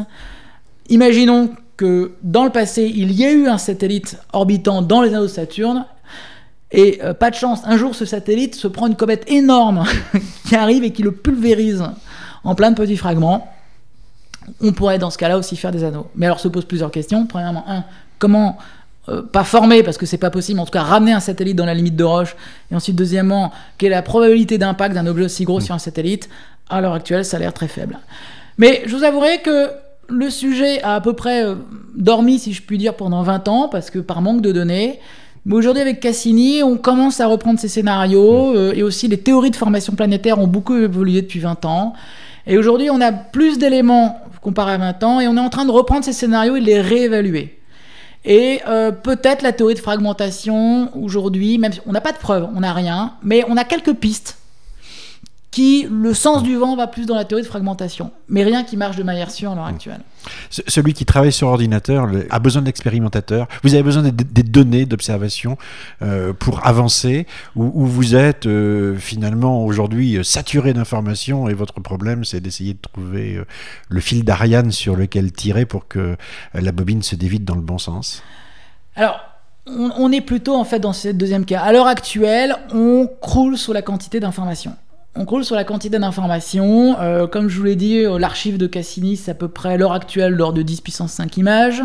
Imaginons 0.88 1.50
que 1.76 2.12
dans 2.22 2.44
le 2.44 2.50
passé, 2.50 2.90
il 2.92 3.12
y 3.12 3.22
ait 3.22 3.32
eu 3.32 3.46
un 3.46 3.58
satellite 3.58 4.18
orbitant 4.32 4.82
dans 4.82 5.02
les 5.02 5.14
anneaux 5.14 5.22
de 5.22 5.28
Saturne, 5.28 5.86
et 6.72 7.00
euh, 7.04 7.14
pas 7.14 7.30
de 7.30 7.36
chance, 7.36 7.60
un 7.64 7.76
jour 7.76 7.94
ce 7.94 8.04
satellite 8.04 8.54
se 8.54 8.66
prend 8.66 8.86
une 8.86 8.96
comète 8.96 9.30
énorme 9.30 9.84
qui 10.48 10.56
arrive 10.56 10.84
et 10.84 10.90
qui 10.90 11.02
le 11.02 11.12
pulvérise 11.12 11.84
en 12.44 12.54
plein 12.54 12.70
de 12.70 12.76
petits 12.76 12.96
fragments. 12.96 13.52
On 14.60 14.72
pourrait 14.72 14.98
dans 14.98 15.10
ce 15.10 15.18
cas-là 15.18 15.38
aussi 15.38 15.56
faire 15.56 15.70
des 15.70 15.84
anneaux. 15.84 16.08
Mais 16.16 16.26
alors 16.26 16.40
se 16.40 16.48
posent 16.48 16.64
plusieurs 16.64 16.90
questions. 16.90 17.26
Premièrement, 17.26 17.64
un, 17.68 17.84
comment 18.22 18.56
euh, 19.08 19.20
pas 19.20 19.42
former 19.42 19.82
parce 19.82 19.98
que 19.98 20.06
c'est 20.06 20.16
pas 20.16 20.30
possible, 20.30 20.60
en 20.60 20.64
tout 20.64 20.70
cas 20.70 20.82
ramener 20.82 21.12
un 21.12 21.18
satellite 21.18 21.56
dans 21.56 21.66
la 21.66 21.74
limite 21.74 21.96
de 21.96 22.04
Roche. 22.04 22.36
Et 22.70 22.76
ensuite, 22.76 22.94
deuxièmement, 22.94 23.50
quelle 23.76 23.90
est 23.90 23.96
la 23.96 24.02
probabilité 24.02 24.58
d'impact 24.58 24.94
d'un 24.94 25.08
objet 25.08 25.24
aussi 25.24 25.44
gros 25.44 25.58
mm. 25.58 25.62
sur 25.62 25.74
un 25.74 25.80
satellite? 25.80 26.28
À 26.70 26.80
l'heure 26.80 26.92
actuelle, 26.94 27.24
ça 27.24 27.36
a 27.36 27.40
l'air 27.40 27.52
très 27.52 27.66
faible. 27.66 27.98
Mais 28.58 28.82
je 28.86 28.94
vous 28.94 29.02
avouerai 29.02 29.38
que 29.38 29.70
le 30.08 30.30
sujet 30.30 30.80
a 30.82 30.94
à 30.94 31.00
peu 31.00 31.14
près 31.14 31.44
euh, 31.44 31.56
dormi, 31.96 32.38
si 32.38 32.52
je 32.52 32.62
puis 32.62 32.78
dire, 32.78 32.94
pendant 32.94 33.22
20 33.22 33.48
ans, 33.48 33.68
parce 33.68 33.90
que 33.90 33.98
par 33.98 34.22
manque 34.22 34.40
de 34.40 34.52
données. 34.52 35.00
Mais 35.46 35.56
aujourd'hui, 35.56 35.82
avec 35.82 35.98
Cassini, 35.98 36.62
on 36.62 36.76
commence 36.76 37.20
à 37.20 37.26
reprendre 37.26 37.58
ces 37.58 37.66
scénarios, 37.66 38.52
mm. 38.52 38.56
euh, 38.56 38.72
et 38.76 38.84
aussi 38.84 39.08
les 39.08 39.18
théories 39.18 39.50
de 39.50 39.56
formation 39.56 39.94
planétaire 39.94 40.38
ont 40.38 40.46
beaucoup 40.46 40.76
évolué 40.76 41.22
depuis 41.22 41.40
20 41.40 41.64
ans. 41.64 41.92
Et 42.46 42.56
aujourd'hui, 42.56 42.88
on 42.88 43.00
a 43.00 43.10
plus 43.10 43.58
d'éléments 43.58 44.20
comparé 44.40 44.74
à 44.74 44.78
20 44.78 45.02
ans, 45.02 45.20
et 45.20 45.26
on 45.26 45.36
est 45.36 45.40
en 45.40 45.50
train 45.50 45.64
de 45.64 45.72
reprendre 45.72 46.04
ces 46.04 46.12
scénarios 46.12 46.54
et 46.54 46.60
de 46.60 46.66
les 46.66 46.80
réévaluer. 46.80 47.58
Et 48.24 48.60
euh, 48.68 48.92
peut-être 48.92 49.42
la 49.42 49.52
théorie 49.52 49.74
de 49.74 49.80
fragmentation 49.80 50.90
aujourd'hui, 50.96 51.58
même 51.58 51.72
si 51.72 51.80
on 51.86 51.92
n'a 51.92 52.00
pas 52.00 52.12
de 52.12 52.18
preuves, 52.18 52.48
on 52.54 52.60
n'a 52.60 52.72
rien, 52.72 53.14
mais 53.22 53.44
on 53.48 53.56
a 53.56 53.64
quelques 53.64 53.94
pistes 53.94 54.38
qui, 55.52 55.86
le 55.88 56.14
sens 56.14 56.42
du 56.42 56.56
vent 56.56 56.74
va 56.74 56.86
plus 56.86 57.04
dans 57.04 57.14
la 57.14 57.26
théorie 57.26 57.42
de 57.42 57.46
fragmentation, 57.46 58.10
mais 58.28 58.42
rien 58.42 58.64
qui 58.64 58.78
marche 58.78 58.96
de 58.96 59.02
manière 59.02 59.30
sûre 59.30 59.52
à 59.52 59.54
l'heure 59.54 59.66
actuelle. 59.66 60.00
Celui 60.50 60.94
qui 60.94 61.04
travaille 61.04 61.30
sur 61.30 61.48
ordinateur 61.48 62.08
a 62.30 62.38
besoin 62.38 62.62
d'expérimentateurs. 62.62 63.46
Vous 63.62 63.74
avez 63.74 63.82
besoin 63.82 64.02
des, 64.02 64.42
données 64.42 64.86
d'observation 64.86 65.58
euh, 66.00 66.32
pour 66.32 66.66
avancer, 66.66 67.26
ou, 67.54 67.86
vous 67.86 68.16
êtes 68.16 68.46
euh, 68.46 68.96
finalement 68.96 69.64
aujourd'hui 69.64 70.16
euh, 70.16 70.22
saturé 70.22 70.72
d'informations 70.72 71.48
et 71.48 71.54
votre 71.54 71.80
problème 71.80 72.24
c'est 72.24 72.40
d'essayer 72.40 72.72
de 72.72 72.80
trouver 72.80 73.38
le 73.88 74.00
fil 74.00 74.24
d'Ariane 74.24 74.72
sur 74.72 74.96
lequel 74.96 75.32
tirer 75.32 75.66
pour 75.66 75.86
que 75.86 76.16
la 76.54 76.72
bobine 76.72 77.02
se 77.02 77.14
dévide 77.14 77.44
dans 77.44 77.54
le 77.54 77.60
bon 77.60 77.76
sens. 77.76 78.22
Alors, 78.96 79.20
on, 79.66 79.90
on 79.98 80.12
est 80.12 80.22
plutôt 80.22 80.54
en 80.54 80.64
fait 80.64 80.80
dans 80.80 80.94
ce 80.94 81.08
deuxième 81.08 81.44
cas. 81.44 81.60
À 81.60 81.72
l'heure 81.72 81.86
actuelle, 81.86 82.56
on 82.72 83.06
croule 83.20 83.58
sous 83.58 83.74
la 83.74 83.82
quantité 83.82 84.18
d'informations. 84.18 84.76
On 85.14 85.26
croule 85.26 85.44
sur 85.44 85.56
la 85.56 85.64
quantité 85.64 85.98
d'informations. 85.98 86.98
Euh, 86.98 87.26
comme 87.26 87.48
je 87.48 87.58
vous 87.58 87.64
l'ai 87.64 87.76
dit, 87.76 87.98
euh, 87.98 88.18
l'archive 88.18 88.56
de 88.56 88.66
Cassini, 88.66 89.18
c'est 89.18 89.32
à 89.32 89.34
peu 89.34 89.48
près 89.48 89.76
l'heure 89.76 89.92
actuelle 89.92 90.32
l'ordre 90.32 90.56
de 90.56 90.62
10 90.62 90.80
puissance 90.80 91.12
5 91.12 91.36
images. 91.36 91.82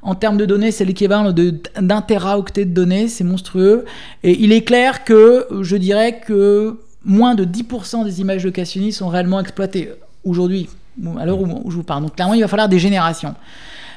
En 0.00 0.14
termes 0.14 0.38
de 0.38 0.46
données, 0.46 0.70
c'est 0.70 0.86
l'équivalent 0.86 1.30
d'un 1.32 2.00
teraoctet 2.00 2.64
de 2.64 2.72
données, 2.72 3.08
c'est 3.08 3.24
monstrueux. 3.24 3.84
Et 4.22 4.42
il 4.42 4.50
est 4.52 4.62
clair 4.62 5.04
que 5.04 5.46
je 5.60 5.76
dirais 5.76 6.20
que 6.26 6.78
moins 7.04 7.34
de 7.34 7.44
10% 7.44 8.04
des 8.04 8.22
images 8.22 8.44
de 8.44 8.50
Cassini 8.50 8.92
sont 8.92 9.08
réellement 9.08 9.40
exploitées 9.40 9.90
aujourd'hui, 10.24 10.70
à 11.18 11.26
l'heure 11.26 11.40
où 11.40 11.70
je 11.70 11.76
vous 11.76 11.82
parle. 11.82 12.02
Donc 12.02 12.14
clairement, 12.14 12.34
il 12.34 12.40
va 12.40 12.48
falloir 12.48 12.70
des 12.70 12.78
générations. 12.78 13.34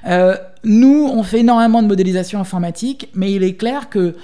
Euh, 0.06 0.36
nous, 0.66 1.10
on 1.14 1.24
fait 1.24 1.40
énormément 1.40 1.82
de 1.82 1.88
modélisation 1.88 2.40
informatique, 2.40 3.10
mais 3.14 3.32
il 3.32 3.44
est 3.44 3.54
clair 3.54 3.90
que 3.90 4.16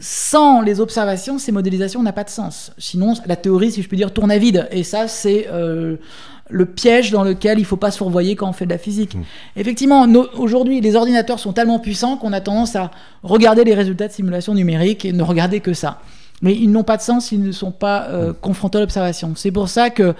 sans 0.00 0.62
les 0.62 0.80
observations, 0.80 1.38
ces 1.38 1.52
modélisations 1.52 2.02
n'ont 2.02 2.12
pas 2.12 2.24
de 2.24 2.30
sens. 2.30 2.72
Sinon, 2.78 3.14
la 3.26 3.36
théorie, 3.36 3.70
si 3.70 3.82
je 3.82 3.88
puis 3.88 3.96
dire, 3.96 4.12
tourne 4.12 4.30
à 4.30 4.38
vide. 4.38 4.66
Et 4.72 4.82
ça, 4.82 5.08
c'est 5.08 5.46
euh, 5.50 5.96
le 6.48 6.66
piège 6.66 7.10
dans 7.10 7.22
lequel 7.22 7.58
il 7.58 7.62
ne 7.62 7.66
faut 7.66 7.76
pas 7.76 7.90
se 7.90 7.98
fourvoyer 7.98 8.34
quand 8.34 8.48
on 8.48 8.52
fait 8.52 8.64
de 8.64 8.70
la 8.70 8.78
physique. 8.78 9.14
Mmh. 9.14 9.22
Effectivement, 9.56 10.06
aujourd'hui, 10.34 10.80
les 10.80 10.96
ordinateurs 10.96 11.38
sont 11.38 11.52
tellement 11.52 11.78
puissants 11.78 12.16
qu'on 12.16 12.32
a 12.32 12.40
tendance 12.40 12.76
à 12.76 12.90
regarder 13.22 13.62
les 13.62 13.74
résultats 13.74 14.08
de 14.08 14.12
simulation 14.12 14.54
numérique 14.54 15.04
et 15.04 15.12
ne 15.12 15.22
regarder 15.22 15.60
que 15.60 15.74
ça. 15.74 16.00
Mais 16.40 16.54
ils 16.54 16.70
n'ont 16.70 16.84
pas 16.84 16.96
de 16.96 17.02
sens 17.02 17.26
s'ils 17.26 17.42
ne 17.42 17.52
sont 17.52 17.72
pas 17.72 18.08
euh, 18.08 18.30
mmh. 18.30 18.34
confrontés 18.40 18.78
à 18.78 18.80
l'observation. 18.80 19.32
C'est 19.36 19.52
pour 19.52 19.68
ça 19.68 19.90
que 19.90 20.14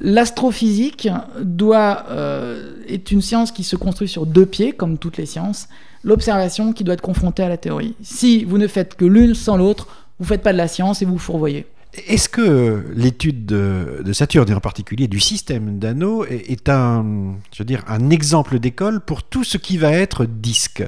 l'astrophysique 0.00 1.08
doit 1.40 2.04
euh, 2.10 2.74
est 2.86 3.10
une 3.10 3.22
science 3.22 3.52
qui 3.52 3.64
se 3.64 3.76
construit 3.76 4.08
sur 4.08 4.26
deux 4.26 4.44
pieds, 4.44 4.72
comme 4.72 4.98
toutes 4.98 5.16
les 5.16 5.26
sciences 5.26 5.68
l'observation 6.04 6.72
qui 6.72 6.84
doit 6.84 6.94
être 6.94 7.00
confrontée 7.00 7.42
à 7.42 7.48
la 7.48 7.56
théorie. 7.56 7.96
Si 8.02 8.44
vous 8.44 8.58
ne 8.58 8.68
faites 8.68 8.94
que 8.94 9.04
l'une 9.04 9.34
sans 9.34 9.56
l'autre, 9.56 9.88
vous 10.18 10.24
ne 10.24 10.28
faites 10.28 10.42
pas 10.42 10.52
de 10.52 10.58
la 10.58 10.68
science 10.68 11.02
et 11.02 11.04
vous 11.04 11.14
vous 11.14 11.18
fourvoyez. 11.18 11.66
Est-ce 12.08 12.28
que 12.28 12.84
l'étude 12.94 13.46
de, 13.46 14.12
Saturne, 14.12 14.50
et 14.50 14.54
en 14.54 14.60
particulier 14.60 15.06
du 15.06 15.20
système 15.20 15.78
d'anneaux, 15.78 16.24
est, 16.24 16.68
un, 16.68 17.36
je 17.52 17.58
veux 17.58 17.64
dire, 17.64 17.84
un 17.88 18.10
exemple 18.10 18.58
d'école 18.58 19.00
pour 19.00 19.22
tout 19.22 19.44
ce 19.44 19.58
qui 19.58 19.76
va 19.78 19.92
être 19.92 20.24
disque? 20.24 20.82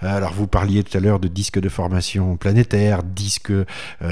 Alors, 0.00 0.32
vous 0.32 0.46
parliez 0.46 0.84
tout 0.84 0.96
à 0.96 1.00
l'heure 1.00 1.18
de 1.18 1.28
disques 1.28 1.58
de 1.58 1.68
formation 1.68 2.36
planétaire, 2.36 3.02
disques 3.02 3.50
euh, 3.50 3.64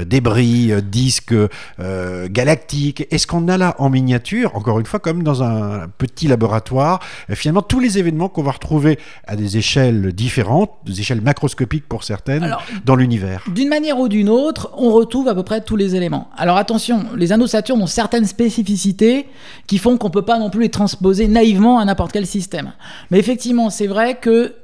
débris, 0.05 0.71
euh, 0.71 0.81
disques 0.81 1.33
euh, 1.79 2.27
galactiques. 2.29 3.07
Est-ce 3.11 3.27
qu'on 3.27 3.47
a 3.47 3.57
là 3.57 3.75
en 3.79 3.89
miniature, 3.89 4.55
encore 4.55 4.79
une 4.79 4.85
fois, 4.85 4.99
comme 4.99 5.23
dans 5.23 5.43
un 5.43 5.87
petit 5.97 6.27
laboratoire, 6.27 6.99
finalement 7.29 7.61
tous 7.61 7.79
les 7.79 7.97
événements 7.97 8.29
qu'on 8.29 8.43
va 8.43 8.51
retrouver 8.51 8.99
à 9.25 9.35
des 9.35 9.57
échelles 9.57 10.11
différentes, 10.13 10.71
des 10.85 10.99
échelles 10.99 11.21
macroscopiques 11.21 11.87
pour 11.87 12.03
certaines, 12.03 12.55
dans 12.85 12.95
l'univers? 12.95 13.45
D'une 13.53 13.69
manière 13.69 13.99
ou 13.99 14.07
d'une 14.07 14.29
autre, 14.29 14.71
on 14.77 14.91
retrouve 14.91 15.27
à 15.27 15.35
peu 15.35 15.43
près 15.43 15.61
tous 15.61 15.75
les 15.75 15.95
éléments. 15.95 16.29
Alors 16.41 16.57
attention, 16.57 17.05
les 17.15 17.31
anneaux 17.31 17.45
Saturne 17.45 17.83
ont 17.83 17.85
certaines 17.85 18.25
spécificités 18.25 19.27
qui 19.67 19.77
font 19.77 19.97
qu'on 19.97 20.07
ne 20.07 20.11
peut 20.11 20.23
pas 20.23 20.39
non 20.39 20.49
plus 20.49 20.63
les 20.63 20.69
transposer 20.69 21.27
naïvement 21.27 21.77
à 21.77 21.85
n'importe 21.85 22.13
quel 22.13 22.25
système. 22.25 22.73
Mais 23.11 23.19
effectivement, 23.19 23.69
c'est 23.69 23.85
vrai 23.85 24.15
que 24.15 24.55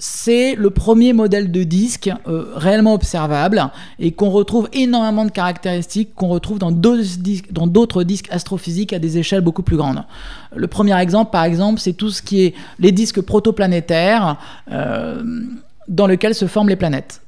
c'est 0.00 0.56
le 0.56 0.70
premier 0.70 1.12
modèle 1.12 1.52
de 1.52 1.62
disque 1.62 2.10
euh, 2.26 2.46
réellement 2.56 2.94
observable 2.94 3.70
et 4.00 4.10
qu'on 4.10 4.30
retrouve 4.30 4.68
énormément 4.72 5.24
de 5.24 5.30
caractéristiques 5.30 6.16
qu'on 6.16 6.26
retrouve 6.26 6.58
dans 6.58 6.72
d'autres 6.72 8.02
disques, 8.02 8.28
astrophysiques 8.32 8.92
à 8.92 8.98
des 8.98 9.18
échelles 9.18 9.42
beaucoup 9.42 9.62
plus 9.62 9.76
grandes. 9.76 10.02
Le 10.56 10.66
premier 10.66 11.00
exemple, 11.00 11.30
par 11.30 11.44
exemple, 11.44 11.78
c'est 11.78 11.92
tout 11.92 12.10
ce 12.10 12.22
qui 12.22 12.42
est 12.42 12.54
les 12.80 12.90
disques 12.90 13.20
protoplanétaires 13.20 14.36
euh, 14.72 15.22
dans 15.86 16.08
lesquels 16.08 16.34
se 16.34 16.48
forment 16.48 16.70
les 16.70 16.76
planètes. 16.76 17.20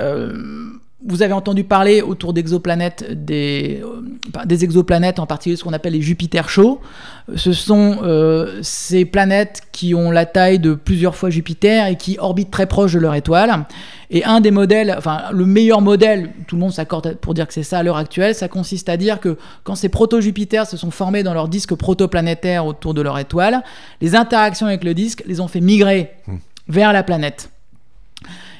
Euh, 0.00 0.68
vous 1.04 1.22
avez 1.22 1.34
entendu 1.34 1.62
parler 1.62 2.00
autour 2.00 2.32
d'exoplanètes, 2.32 3.04
des, 3.12 3.82
euh, 3.84 4.44
des 4.46 4.64
exoplanètes, 4.64 5.18
en 5.18 5.26
particulier 5.26 5.56
ce 5.56 5.62
qu'on 5.62 5.74
appelle 5.74 5.92
les 5.92 6.00
Jupiter 6.00 6.48
chauds. 6.48 6.80
Ce 7.34 7.52
sont 7.52 7.98
euh, 8.02 8.60
ces 8.62 9.04
planètes 9.04 9.62
qui 9.72 9.94
ont 9.94 10.10
la 10.10 10.24
taille 10.24 10.58
de 10.58 10.72
plusieurs 10.72 11.14
fois 11.14 11.28
Jupiter 11.28 11.86
et 11.86 11.96
qui 11.96 12.16
orbitent 12.18 12.50
très 12.50 12.66
proche 12.66 12.94
de 12.94 12.98
leur 12.98 13.14
étoile. 13.14 13.66
Et 14.10 14.24
un 14.24 14.40
des 14.40 14.50
modèles, 14.50 14.94
enfin 14.96 15.24
le 15.32 15.44
meilleur 15.44 15.82
modèle, 15.82 16.30
tout 16.46 16.56
le 16.56 16.60
monde 16.60 16.72
s'accorde 16.72 17.16
pour 17.16 17.34
dire 17.34 17.46
que 17.46 17.52
c'est 17.52 17.62
ça 17.62 17.80
à 17.80 17.82
l'heure 17.82 17.98
actuelle, 17.98 18.34
ça 18.34 18.48
consiste 18.48 18.88
à 18.88 18.96
dire 18.96 19.20
que 19.20 19.36
quand 19.64 19.74
ces 19.74 19.90
proto-Jupiters 19.90 20.66
se 20.66 20.78
sont 20.78 20.90
formés 20.90 21.22
dans 21.22 21.34
leur 21.34 21.48
disque 21.48 21.74
protoplanétaire 21.74 22.64
autour 22.64 22.94
de 22.94 23.02
leur 23.02 23.18
étoile, 23.18 23.62
les 24.00 24.14
interactions 24.14 24.66
avec 24.66 24.82
le 24.82 24.94
disque 24.94 25.22
les 25.26 25.40
ont 25.40 25.48
fait 25.48 25.60
migrer 25.60 26.10
mmh. 26.26 26.36
vers 26.68 26.94
la 26.94 27.02
planète. 27.02 27.50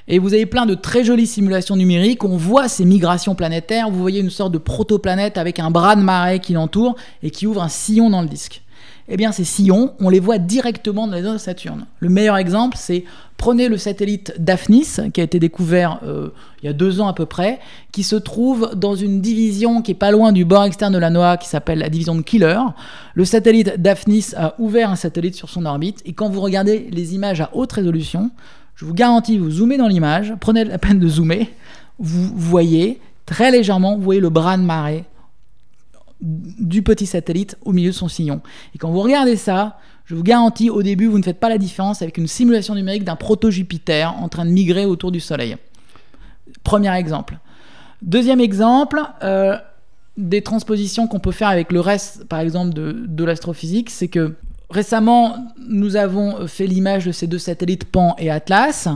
Et 0.09 0.19
vous 0.19 0.35
avez 0.35 0.47
plein 0.47 0.67
de 0.67 0.75
très 0.75 1.05
jolies 1.05 1.27
simulations 1.27 1.77
numériques. 1.77 2.25
On 2.25 2.37
voit 2.37 2.69
ces 2.69 2.85
migrations 2.85 3.35
planétaires. 3.35 3.91
Vous 3.91 4.01
voyez 4.01 4.21
une 4.21 4.31
sorte 4.31 4.53
de 4.53 4.59
protoplanète 4.59 5.37
avec 5.37 5.59
un 5.59 5.71
bras 5.71 5.97
de 5.97 6.03
marée 6.03 6.39
qui 6.39 6.53
l'entoure 6.53 6.95
et 7.23 7.31
qui 7.31 7.47
ouvre 7.47 7.63
un 7.63 7.69
sillon 7.69 8.11
dans 8.11 8.23
le 8.23 8.29
disque. 8.29 8.63
Eh 9.09 9.17
bien, 9.17 9.31
ces 9.31 9.45
sillons, 9.45 9.95
on 10.01 10.09
les 10.09 10.19
voit 10.19 10.39
directement 10.39 11.07
dans 11.07 11.15
les 11.15 11.23
zones 11.23 11.35
de 11.35 11.39
Saturne. 11.39 11.87
Le 12.01 12.09
meilleur 12.09 12.37
exemple, 12.37 12.77
c'est 12.79 13.05
prenez 13.37 13.69
le 13.69 13.79
satellite 13.79 14.35
Daphnis, 14.39 14.97
qui 15.13 15.21
a 15.21 15.25
été 15.25 15.39
découvert 15.39 16.01
euh, 16.05 16.31
il 16.63 16.67
y 16.67 16.69
a 16.69 16.73
deux 16.73 17.01
ans 17.01 17.07
à 17.07 17.13
peu 17.13 17.27
près, 17.27 17.61
qui 17.93 18.03
se 18.03 18.17
trouve 18.17 18.75
dans 18.75 18.97
une 18.97 19.21
division 19.21 19.83
qui 19.83 19.93
est 19.93 19.95
pas 19.95 20.11
loin 20.11 20.33
du 20.33 20.45
bord 20.45 20.65
externe 20.65 20.93
de 20.93 20.99
la 20.99 21.11
NOAA, 21.11 21.37
qui 21.37 21.49
s'appelle 21.49 21.79
la 21.79 21.89
division 21.89 22.17
de 22.17 22.23
Killer. 22.23 22.59
Le 23.15 23.25
satellite 23.25 23.81
Daphnis 23.81 24.29
a 24.37 24.55
ouvert 24.59 24.91
un 24.91 24.97
satellite 24.97 25.37
sur 25.37 25.51
son 25.51 25.67
orbite, 25.67 26.03
et 26.05 26.13
quand 26.13 26.29
vous 26.29 26.41
regardez 26.41 26.89
les 26.91 27.15
images 27.15 27.41
à 27.41 27.51
haute 27.53 27.73
résolution, 27.73 28.33
je 28.77 28.85
vous 28.85 28.95
garantis, 28.95 29.39
vous 29.39 29.51
zoomez 29.51 29.79
dans 29.79 29.89
l'image, 29.89 30.35
prenez 30.39 30.65
la 30.65 30.79
peine 30.79 30.99
de 30.99 31.09
zoomer, 31.09 31.49
vous 31.99 32.31
voyez 32.37 33.01
très 33.25 33.51
légèrement, 33.51 33.97
vous 33.97 34.03
voyez 34.03 34.21
le 34.21 34.31
bras 34.31 34.57
de 34.57 34.63
marée 34.63 35.05
du 36.21 36.83
petit 36.83 37.07
satellite 37.07 37.57
au 37.65 37.73
milieu 37.73 37.91
de 37.91 37.95
son 37.95 38.09
sillon. 38.09 38.41
Et 38.75 38.79
quand 38.79 38.91
vous 38.91 39.01
regardez 39.01 39.37
ça, 39.37 39.79
je 40.05 40.15
vous 40.15 40.23
garantis, 40.23 40.71
au 40.71 40.83
début, 40.83 41.07
vous 41.07 41.19
ne 41.19 41.23
faites 41.23 41.41
pas 41.41 41.49
la 41.49 41.59
différence 41.59 42.01
avec 42.01 42.17
une 42.17 42.29
simulation 42.29 42.75
numérique 42.75 43.05
d'un 43.05 43.17
proto-Jupiter 43.17 44.15
en 44.15 44.29
train 44.29 44.45
de 44.45 44.51
migrer 44.51 44.87
autour 44.87 45.11
du 45.11 45.21
Soleil. 45.21 45.57
Premier 46.63 46.95
exemple. 46.97 47.39
Deuxième 48.03 48.41
exemple, 48.41 49.01
euh, 49.23 49.57
des 50.17 50.43
transpositions 50.43 51.09
qu'on 51.09 51.19
peut 51.19 51.33
faire 51.33 51.49
avec 51.49 51.73
le 51.73 51.81
reste, 51.81 52.25
par 52.25 52.41
exemple, 52.41 52.73
de 52.75 53.25
l'astrophysique, 53.25 53.91
c'est 53.91 54.09
que 54.09 54.37
Récemment, 54.69 55.37
nous 55.69 55.97
avons 55.97 56.47
fait 56.49 56.67
l'image 56.67 57.07
de 57.07 57.13
ces 57.13 57.27
deux 57.27 57.39
satellites 57.39 57.85
Pan 57.85 58.17
et 58.19 58.31
Atlas, 58.31 58.89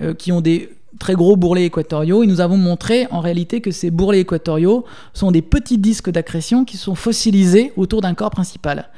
euh, 0.00 0.14
qui 0.14 0.32
ont 0.32 0.40
des 0.40 0.70
très 0.98 1.14
gros 1.14 1.36
bourrelets 1.36 1.66
équatoriaux, 1.66 2.22
et 2.22 2.26
nous 2.26 2.40
avons 2.40 2.56
montré 2.56 3.06
en 3.10 3.20
réalité 3.20 3.60
que 3.60 3.70
ces 3.70 3.90
bourrelets 3.90 4.20
équatoriaux 4.20 4.84
sont 5.12 5.30
des 5.30 5.42
petits 5.42 5.78
disques 5.78 6.10
d'accrétion 6.10 6.64
qui 6.64 6.76
sont 6.76 6.94
fossilisés 6.94 7.72
autour 7.76 8.00
d'un 8.00 8.14
corps 8.14 8.30
principal. 8.30 8.88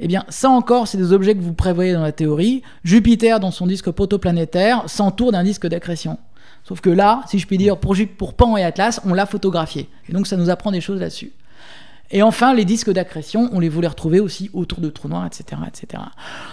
Eh 0.00 0.08
bien, 0.08 0.24
ça 0.28 0.50
encore, 0.50 0.88
c'est 0.88 0.98
des 0.98 1.12
objets 1.12 1.34
que 1.34 1.40
vous 1.40 1.52
prévoyez 1.52 1.92
dans 1.92 2.02
la 2.02 2.12
théorie. 2.12 2.62
Jupiter, 2.82 3.38
dans 3.38 3.50
son 3.50 3.66
disque 3.66 3.90
protoplanétaire, 3.90 4.82
s'entoure 4.86 5.32
d'un 5.32 5.44
disque 5.44 5.66
d'accrétion. 5.66 6.18
Sauf 6.66 6.80
que 6.80 6.90
là, 6.90 7.22
si 7.28 7.38
je 7.38 7.46
puis 7.46 7.58
dire, 7.58 7.76
pour, 7.76 7.94
pour 8.16 8.34
Pan 8.34 8.56
et 8.56 8.64
Atlas, 8.64 9.00
on 9.04 9.14
l'a 9.14 9.26
photographié. 9.26 9.88
Et 10.08 10.12
donc, 10.12 10.26
ça 10.26 10.36
nous 10.36 10.50
apprend 10.50 10.72
des 10.72 10.80
choses 10.80 10.98
là-dessus. 10.98 11.30
Et 12.14 12.22
enfin, 12.22 12.54
les 12.54 12.64
disques 12.64 12.90
d'accrétion, 12.90 13.50
on 13.52 13.58
les 13.58 13.68
voulait 13.68 13.88
retrouver 13.88 14.20
aussi 14.20 14.48
autour 14.54 14.80
de 14.80 14.88
trous 14.88 15.08
noirs, 15.08 15.26
etc. 15.26 15.60
etc. 15.66 16.02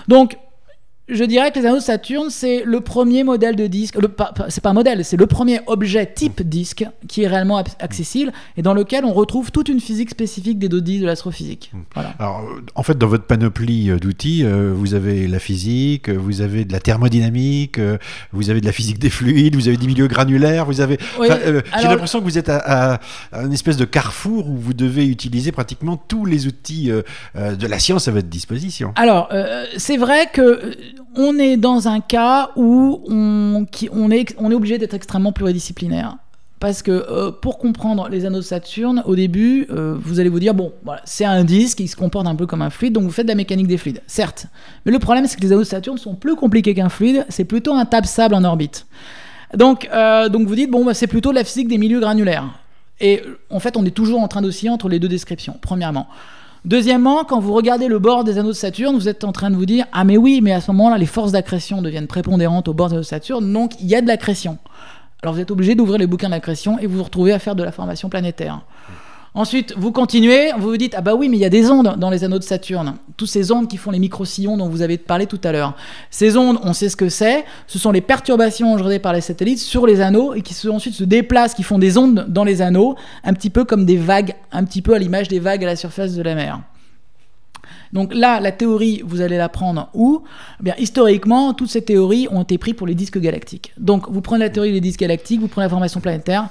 Donc, 0.08 0.38
je 1.12 1.24
dirais 1.26 1.52
que 1.52 1.60
les 1.60 1.66
anneaux 1.66 1.78
de 1.78 1.84
Saturne, 1.84 2.30
c'est 2.30 2.64
le 2.66 2.80
premier 2.80 3.24
modèle 3.24 3.56
de 3.56 3.68
disque, 3.68 3.98
c'est 4.48 4.64
pas 4.64 4.70
un 4.70 4.74
modèle, 4.74 5.04
c'est 5.04 5.18
le 5.18 5.28
premier 5.28 5.60
objet 5.68 6.06
type 6.06 6.42
disque 6.42 6.86
qui 7.08 7.24
est 7.24 7.28
réellement 7.28 7.62
accessible 7.80 8.32
et 8.56 8.62
dans 8.62 8.74
lequel 8.74 9.04
on 9.04 9.12
retrouve 9.12 9.52
toute 9.52 9.68
une 9.68 9.82
physique 9.82 10.10
spécifique 10.10 10.58
des 10.58 10.70
dodis 10.70 11.00
de 11.00 11.06
l'astrophysique. 11.06 11.72
Hmm. 11.74 11.82
Alors, 12.20 12.42
euh, 12.42 12.62
en 12.76 12.84
fait, 12.84 12.98
dans 12.98 13.08
votre 13.08 13.26
panoplie 13.26 13.90
euh, 13.90 14.00
d'outils, 14.00 14.44
euh, 14.46 14.72
vous 14.74 14.94
avez 14.94 15.28
la 15.28 15.40
physique, 15.40 16.10
vous 16.10 16.42
avez 16.42 16.64
de 16.64 16.72
la 16.72 16.80
thermodynamique, 16.80 17.80
vous 18.32 18.50
avez 18.50 18.62
de 18.62 18.66
la 18.66 18.72
physique 18.72 19.00
des 19.00 19.10
fluides, 19.10 19.56
vous 19.56 19.68
avez 19.68 19.78
des 19.78 19.88
milieux 19.88 20.08
granulaires, 20.08 20.66
vous 20.66 20.80
avez. 20.80 20.98
J'ai 21.20 21.88
l'impression 21.88 22.20
que 22.20 22.24
vous 22.24 22.38
êtes 22.38 22.50
à, 22.50 23.00
à, 23.32 23.44
une 23.44 23.54
espèce 23.54 23.78
de 23.78 23.86
carrefour 23.86 24.50
où 24.50 24.56
vous 24.56 24.74
devez 24.74 25.06
utiliser 25.08 25.52
pratiquement 25.52 25.98
tous 25.98 26.26
les 26.26 26.48
outils 26.48 26.90
de 27.36 27.68
la 27.68 27.80
science 27.80 28.08
à 28.08 28.12
votre 28.12 28.28
disposition. 28.28 28.94
Alors, 28.96 29.30
c'est 29.78 29.98
vrai 29.98 30.30
que 30.32 30.62
on 31.16 31.38
est 31.38 31.58
dans 31.58 31.88
un 31.88 32.00
cas 32.00 32.52
où 32.56 33.02
on, 33.08 33.66
est, 34.12 34.36
obligé 34.40 34.78
d'être 34.78 34.94
extrêmement 34.94 35.32
pluridisciplinaire. 35.32 36.18
Parce 36.60 36.84
que 36.84 36.92
euh, 36.92 37.32
pour 37.32 37.58
comprendre 37.58 38.08
les 38.10 38.26
anneaux 38.26 38.38
de 38.38 38.44
Saturne, 38.44 39.02
au 39.06 39.16
début, 39.16 39.66
euh, 39.72 39.98
vous 40.00 40.20
allez 40.20 40.30
vous 40.30 40.40
dire, 40.40 40.54
bon, 40.54 40.72
c'est 41.06 41.26
un 41.26 41.44
disque, 41.44 41.80
il 41.80 41.88
se 41.88 41.96
comporte 41.96 42.28
un 42.28 42.36
peu 42.36 42.46
comme 42.46 42.62
un 42.62 42.70
fluide, 42.70 42.94
donc 42.94 43.04
vous 43.04 43.12
faites 43.12 43.26
de 43.26 43.32
la 43.32 43.36
mécanique 43.36 43.68
des 43.68 43.78
fluides, 43.78 44.02
certes. 44.06 44.46
Mais 44.86 44.92
le 44.92 45.00
problème, 45.00 45.26
c'est 45.26 45.38
que 45.38 45.42
les 45.42 45.52
anneaux 45.52 45.64
de 45.64 45.68
Saturne 45.68 45.98
sont 45.98 46.14
plus 46.14 46.36
compliqués 46.36 46.76
qu'un 46.76 46.90
fluide, 46.90 47.26
c'est 47.30 47.46
plutôt 47.46 47.74
un 47.74 47.86
tape-sable 47.86 48.36
en 48.36 48.44
orbite. 48.44 48.86
Donc, 49.56 49.90
euh, 49.92 50.30
donc 50.30 50.48
vous 50.48 50.56
dites, 50.56 50.70
bon, 50.70 50.86
bah, 50.86 50.94
c'est 50.94 51.08
plutôt 51.08 51.32
de 51.32 51.36
la 51.36 51.44
physique 51.44 51.68
des 51.68 51.80
milieux 51.80 52.00
granulaires. 52.00 52.48
Et 53.00 53.24
en 53.50 53.60
fait, 53.60 53.76
on 53.76 53.84
est 53.84 53.96
toujours 53.96 54.22
en 54.22 54.28
train 54.28 54.44
d'osciller 54.44 54.70
entre 54.70 54.88
les 54.88 55.00
deux 55.00 55.08
descriptions, 55.08 55.58
premièrement. 55.60 56.08
Deuxièmement, 56.64 57.24
quand 57.24 57.40
vous 57.40 57.54
regardez 57.54 57.88
le 57.88 57.98
bord 57.98 58.24
des 58.24 58.38
anneaux 58.38 58.50
de 58.50 58.54
Saturne, 58.54 58.96
vous 58.96 59.10
êtes 59.10 59.24
en 59.24 59.32
train 59.32 59.50
de 59.50 59.56
vous 59.56 59.66
dire 59.66 59.86
Ah, 59.92 60.04
mais 60.04 60.18
oui, 60.18 60.42
mais 60.44 60.52
à 60.52 60.62
ce 60.62 60.72
moment-là, 60.72 61.00
les 61.00 61.08
forces 61.08 61.32
d'accrétion 61.32 61.82
deviennent 61.82 62.08
prépondérantes 62.08 62.68
au 62.68 62.74
bord 62.74 62.90
des 62.90 62.94
anneaux 62.94 63.02
de 63.02 63.08
Saturne, 63.08 63.52
donc 63.52 63.74
il 63.80 63.88
y 63.88 63.96
a 63.96 64.02
de 64.02 64.08
l'accrétion. 64.08 64.60
Alors 65.24 65.36
vous 65.36 65.42
êtes 65.42 65.52
obligé 65.52 65.76
d'ouvrir 65.76 65.98
les 65.98 66.08
bouquins 66.08 66.30
d'accrétion 66.30 66.80
et 66.80 66.88
vous 66.88 66.98
vous 66.98 67.04
retrouvez 67.04 67.32
à 67.32 67.40
faire 67.40 67.56
de 67.56 67.64
la 67.64 67.72
formation 67.72 68.10
planétaire. 68.10 68.62
Ensuite, 69.34 69.74
vous 69.78 69.94
continuez, 69.94 70.52
vous 70.58 70.68
vous 70.68 70.78
dites, 70.78 70.94
ah 70.98 71.00
bah 71.00 71.16
oui, 71.16 71.30
mais 71.30 71.38
il 71.38 71.40
y 71.40 71.46
a 71.46 71.50
des 71.50 71.70
ondes 71.72 71.96
dans 71.98 72.10
les 72.10 72.26
anneaux 72.26 72.38
de 72.38 72.44
Saturne. 72.44 72.96
Toutes 73.16 73.30
ces 73.30 73.54
ondes 73.54 73.70
qui 73.70 73.78
font 73.78 73.90
les 73.90 74.00
micro-sillons 74.00 74.58
dont 74.58 74.68
vous 74.68 74.82
avez 74.82 74.98
parlé 74.98 75.26
tout 75.26 75.40
à 75.46 75.54
l'heure. 75.54 75.74
Ces 76.10 76.36
ondes, 76.36 76.60
on 76.64 76.74
sait 76.74 76.90
ce 76.90 76.98
que 76.98 77.08
c'est. 77.08 77.46
Ce 77.66 77.80
sont 77.80 77.94
les 77.94 78.02
perturbations 78.02 78.74
engendrées 78.74 79.00
par 79.00 79.14
les 79.14 79.22
satellites 79.22 79.60
sur 79.60 79.88
les 79.88 80.02
anneaux 80.02 80.34
et 80.34 80.42
qui 80.42 80.68
ensuite 80.68 80.96
se 80.96 81.06
déplacent, 81.06 81.54
qui 81.54 81.64
font 81.64 81.80
des 81.80 81.98
ondes 81.98 82.26
dans 82.28 82.44
les 82.44 82.62
anneaux, 82.62 82.98
un 83.24 83.34
petit 83.34 83.50
peu 83.50 83.64
comme 83.64 83.86
des 83.86 83.96
vagues, 83.96 84.36
un 84.52 84.66
petit 84.66 84.82
peu 84.82 84.94
à 84.94 85.00
l'image 85.00 85.30
des 85.30 85.40
vagues 85.40 85.64
à 85.64 85.68
la 85.68 85.76
surface 85.78 86.14
de 86.14 86.22
la 86.22 86.36
mer. 86.36 86.60
Donc 87.94 88.14
là, 88.14 88.42
la 88.42 88.52
théorie, 88.52 89.02
vous 89.06 89.22
allez 89.22 89.38
la 89.38 89.48
prendre 89.48 89.90
où? 89.94 90.24
Eh 90.60 90.64
Bien, 90.64 90.76
historiquement, 90.78 91.54
toutes 91.54 91.70
ces 91.70 91.82
théories 91.82 92.28
ont 92.32 92.44
été 92.44 92.58
prises 92.58 92.74
pour 92.74 92.88
les 92.88 92.96
disques 92.96 93.20
galactiques. 93.20 93.72
Donc, 93.78 94.10
vous 94.10 94.22
prenez 94.22 94.44
la 94.44 94.50
théorie 94.50 94.74
des 94.74 94.82
disques 94.82 95.00
galactiques, 95.00 95.40
vous 95.40 95.48
prenez 95.48 95.66
la 95.66 95.70
formation 95.70 96.02
planétaire. 96.02 96.50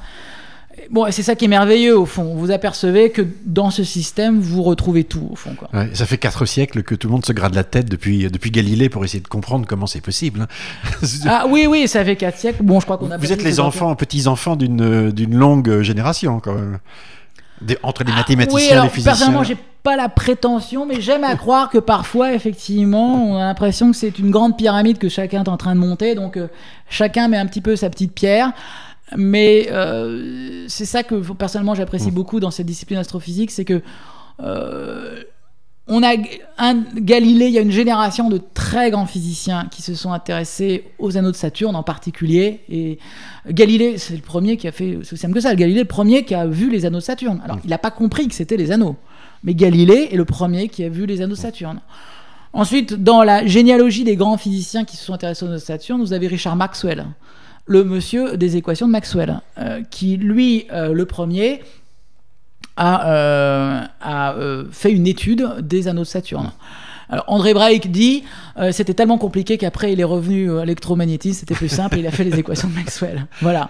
Bon, 0.91 1.07
c'est 1.11 1.23
ça 1.23 1.35
qui 1.35 1.45
est 1.45 1.49
merveilleux 1.49 1.97
au 1.97 2.07
fond. 2.07 2.35
Vous 2.35 2.51
apercevez 2.51 3.11
que 3.11 3.23
dans 3.45 3.71
ce 3.71 3.85
système, 3.85 4.41
vous 4.41 4.63
retrouvez 4.63 5.05
tout 5.05 5.29
au 5.31 5.37
fond. 5.37 5.55
Quoi. 5.55 5.69
ça 5.93 6.07
fait 6.07 6.19
quatre 6.19 6.45
siècles 6.47 6.83
que 6.83 6.95
tout 6.95 7.09
le 7.09 7.13
monde 7.13 7.25
se 7.25 7.33
grade 7.33 7.55
la 7.55 7.65
tête 7.65 7.89
depuis, 7.89 8.31
depuis 8.31 8.51
Galilée 8.51 8.89
pour 8.89 9.05
essayer 9.05 9.21
de 9.21 9.29
comprendre 9.29 9.67
comment 9.67 9.87
c'est 9.87 10.01
possible. 10.01 10.43
Hein. 10.43 11.07
ah 11.27 11.47
oui, 11.49 11.67
oui, 11.69 11.89
ça 11.89 12.05
fait 12.05 12.17
quatre 12.17 12.39
siècles. 12.39 12.63
Bon, 12.63 12.81
je 12.81 12.85
crois 12.85 12.99
qu'on 12.99 13.11
a. 13.11 13.17
Vous 13.17 13.33
êtes 13.33 13.45
les 13.45 13.61
enfants, 13.61 13.95
petits 13.95 14.27
enfants 14.27 14.57
d'une 14.57 15.11
d'une 15.11 15.35
longue 15.35 15.83
génération 15.83 16.41
quand 16.41 16.55
même. 16.55 16.79
entre 17.83 18.05
les 18.05 18.13
ah, 18.13 18.17
mathématiciens, 18.17 18.81
et 18.81 18.83
les 18.83 18.89
physiciens. 18.89 19.13
Personnellement, 19.13 19.45
j'ai 19.45 19.57
pas 19.83 19.97
la 19.97 20.09
prétention, 20.09 20.87
mais 20.87 21.01
j'aime 21.01 21.25
à 21.25 21.37
croire 21.37 21.71
que 21.71 21.79
parfois, 21.79 22.35
effectivement, 22.35 23.33
on 23.33 23.37
a 23.37 23.41
l'impression 23.41 23.91
que 23.91 23.97
c'est 23.97 24.19
une 24.19 24.31
grande 24.31 24.57
pyramide 24.57 24.99
que 24.99 25.09
chacun 25.09 25.45
est 25.45 25.49
en 25.49 25.57
train 25.57 25.75
de 25.75 25.81
monter, 25.81 26.15
donc 26.15 26.37
euh, 26.37 26.49
chacun 26.89 27.29
met 27.29 27.39
un 27.39 27.47
petit 27.47 27.61
peu 27.61 27.77
sa 27.77 27.89
petite 27.91 28.13
pierre. 28.13 28.53
Mais 29.17 29.69
euh, 29.71 30.65
c'est 30.69 30.85
ça 30.85 31.03
que 31.03 31.15
personnellement 31.33 31.75
j'apprécie 31.75 32.11
mm. 32.11 32.15
beaucoup 32.15 32.41
dans 32.41 32.51
cette 32.51 32.67
discipline 32.67 32.99
astrophysique, 32.99 33.51
c'est 33.51 33.65
que 33.65 33.83
euh, 34.41 35.23
on 35.87 36.03
a 36.05 36.15
un 36.59 36.85
Galilée, 36.95 37.47
il 37.47 37.53
y 37.53 37.59
a 37.59 37.63
une 37.63 37.73
génération 37.73 38.29
de 38.29 38.41
très 38.55 38.91
grands 38.93 39.07
physiciens 39.07 39.67
qui 39.71 39.83
se 39.83 39.95
sont 39.95 40.13
intéressés 40.13 40.85
aux 41.01 41.17
anneaux 41.17 41.33
de 41.33 41.37
Saturne 41.37 41.75
en 41.75 41.83
particulier. 41.83 42.61
Et 42.69 42.99
Galilée, 43.49 43.99
c'est 43.99 44.15
le 44.15 44.23
premier 44.23 44.57
qui 44.57 44.69
a 44.69 44.73
fait, 44.73 44.99
c'est 45.03 45.15
aussi 45.15 45.23
simple 45.23 45.35
que 45.35 45.41
ça, 45.41 45.55
Galilée, 45.57 45.81
le 45.81 45.87
premier 45.87 46.25
qui 46.25 46.35
a 46.35 46.47
vu 46.47 46.71
les 46.71 46.87
anneaux 46.87 46.99
de 46.99 47.05
Saturne. 47.05 47.41
Alors, 47.45 47.57
mm. 47.57 47.63
il 47.65 47.71
n'a 47.71 47.79
pas 47.79 47.91
compris 47.91 48.29
que 48.29 48.35
c'était 48.35 48.57
les 48.57 48.71
anneaux, 48.71 48.97
mais 49.43 49.55
Galilée 49.55 50.11
est 50.13 50.17
le 50.17 50.25
premier 50.25 50.69
qui 50.69 50.85
a 50.85 50.89
vu 50.89 51.07
les 51.07 51.23
anneaux 51.23 51.35
de 51.35 51.41
Saturne. 51.41 51.81
Ensuite, 52.53 52.95
dans 52.95 53.23
la 53.23 53.47
généalogie 53.47 54.05
des 54.05 54.17
grands 54.17 54.37
physiciens 54.37 54.85
qui 54.85 54.97
se 54.97 55.05
sont 55.05 55.15
intéressés 55.15 55.45
aux 55.45 55.49
anneaux 55.49 55.59
de 55.59 55.63
Saturne, 55.63 56.01
vous 56.01 56.13
avez 56.13 56.27
Richard 56.29 56.57
Maxwell 56.57 57.07
le 57.71 57.85
monsieur 57.85 58.37
des 58.37 58.57
équations 58.57 58.89
de 58.89 58.93
Maxwell, 58.93 59.41
euh, 59.59 59.81
qui 59.93 60.17
lui, 60.17 60.67
euh, 60.73 60.93
le 60.93 61.07
premier, 61.07 61.63
a, 62.77 63.09
euh, 63.13 63.81
a 64.01 64.35
fait 64.73 64.91
une 64.91 65.07
étude 65.07 65.47
des 65.61 65.87
anneaux 65.87 66.03
de 66.03 66.07
Saturne. 66.07 66.51
Alors 67.09 67.25
André 67.29 67.55
Brake 67.55 67.91
dit 67.91 68.23
c'était 68.71 68.95
tellement 68.95 69.19
compliqué 69.19 69.59
qu'après 69.59 69.93
il 69.93 70.01
est 70.01 70.05
revenu 70.05 70.59
à 70.59 70.61
l'électromagnétisme, 70.61 71.41
c'était 71.41 71.55
plus 71.55 71.69
simple 71.69 71.97
et 71.97 72.01
il 72.01 72.07
a 72.07 72.13
fait 72.13 72.23
les 72.23 72.39
équations 72.39 72.69
de 72.69 72.75
Maxwell. 72.75 73.27
Voilà. 73.41 73.69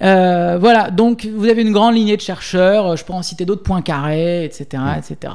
Voilà, 0.00 0.90
donc 0.90 1.26
vous 1.26 1.48
avez 1.48 1.62
une 1.62 1.72
grande 1.72 1.94
lignée 1.94 2.16
de 2.16 2.22
chercheurs, 2.22 2.96
je 2.96 3.04
peux 3.04 3.12
en 3.12 3.22
citer 3.22 3.44
d'autres, 3.44 3.62
Poincaré, 3.62 4.44
etc. 4.44 4.82
etc. 4.98 5.34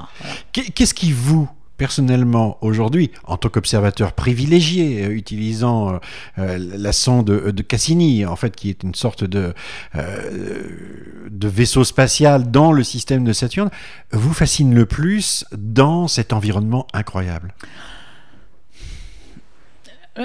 Qu'est-ce 0.51 0.95
qui 0.95 1.11
vous 1.11 1.47
personnellement 1.77 2.57
aujourd'hui, 2.61 3.11
en 3.25 3.37
tant 3.37 3.49
qu'observateur 3.49 4.13
privilégié, 4.13 5.05
euh, 5.05 5.09
utilisant 5.11 5.93
euh, 5.93 5.97
euh, 6.39 6.57
la 6.59 6.91
sonde 6.91 7.27
de, 7.27 7.61
Cassini, 7.61 8.25
en 8.25 8.35
fait, 8.35 8.55
qui 8.55 8.69
est 8.69 8.83
une 8.83 8.95
sorte 8.95 9.23
de, 9.23 9.53
de 9.93 11.47
vaisseau 11.47 11.83
spatial 11.83 12.49
dans 12.49 12.71
le 12.71 12.83
système 12.83 13.23
de 13.23 13.33
Saturne, 13.33 13.69
vous 14.11 14.33
fascine 14.33 14.73
le 14.73 14.85
plus 14.85 15.45
dans 15.51 16.07
cet 16.07 16.33
environnement 16.33 16.87
incroyable 16.93 17.53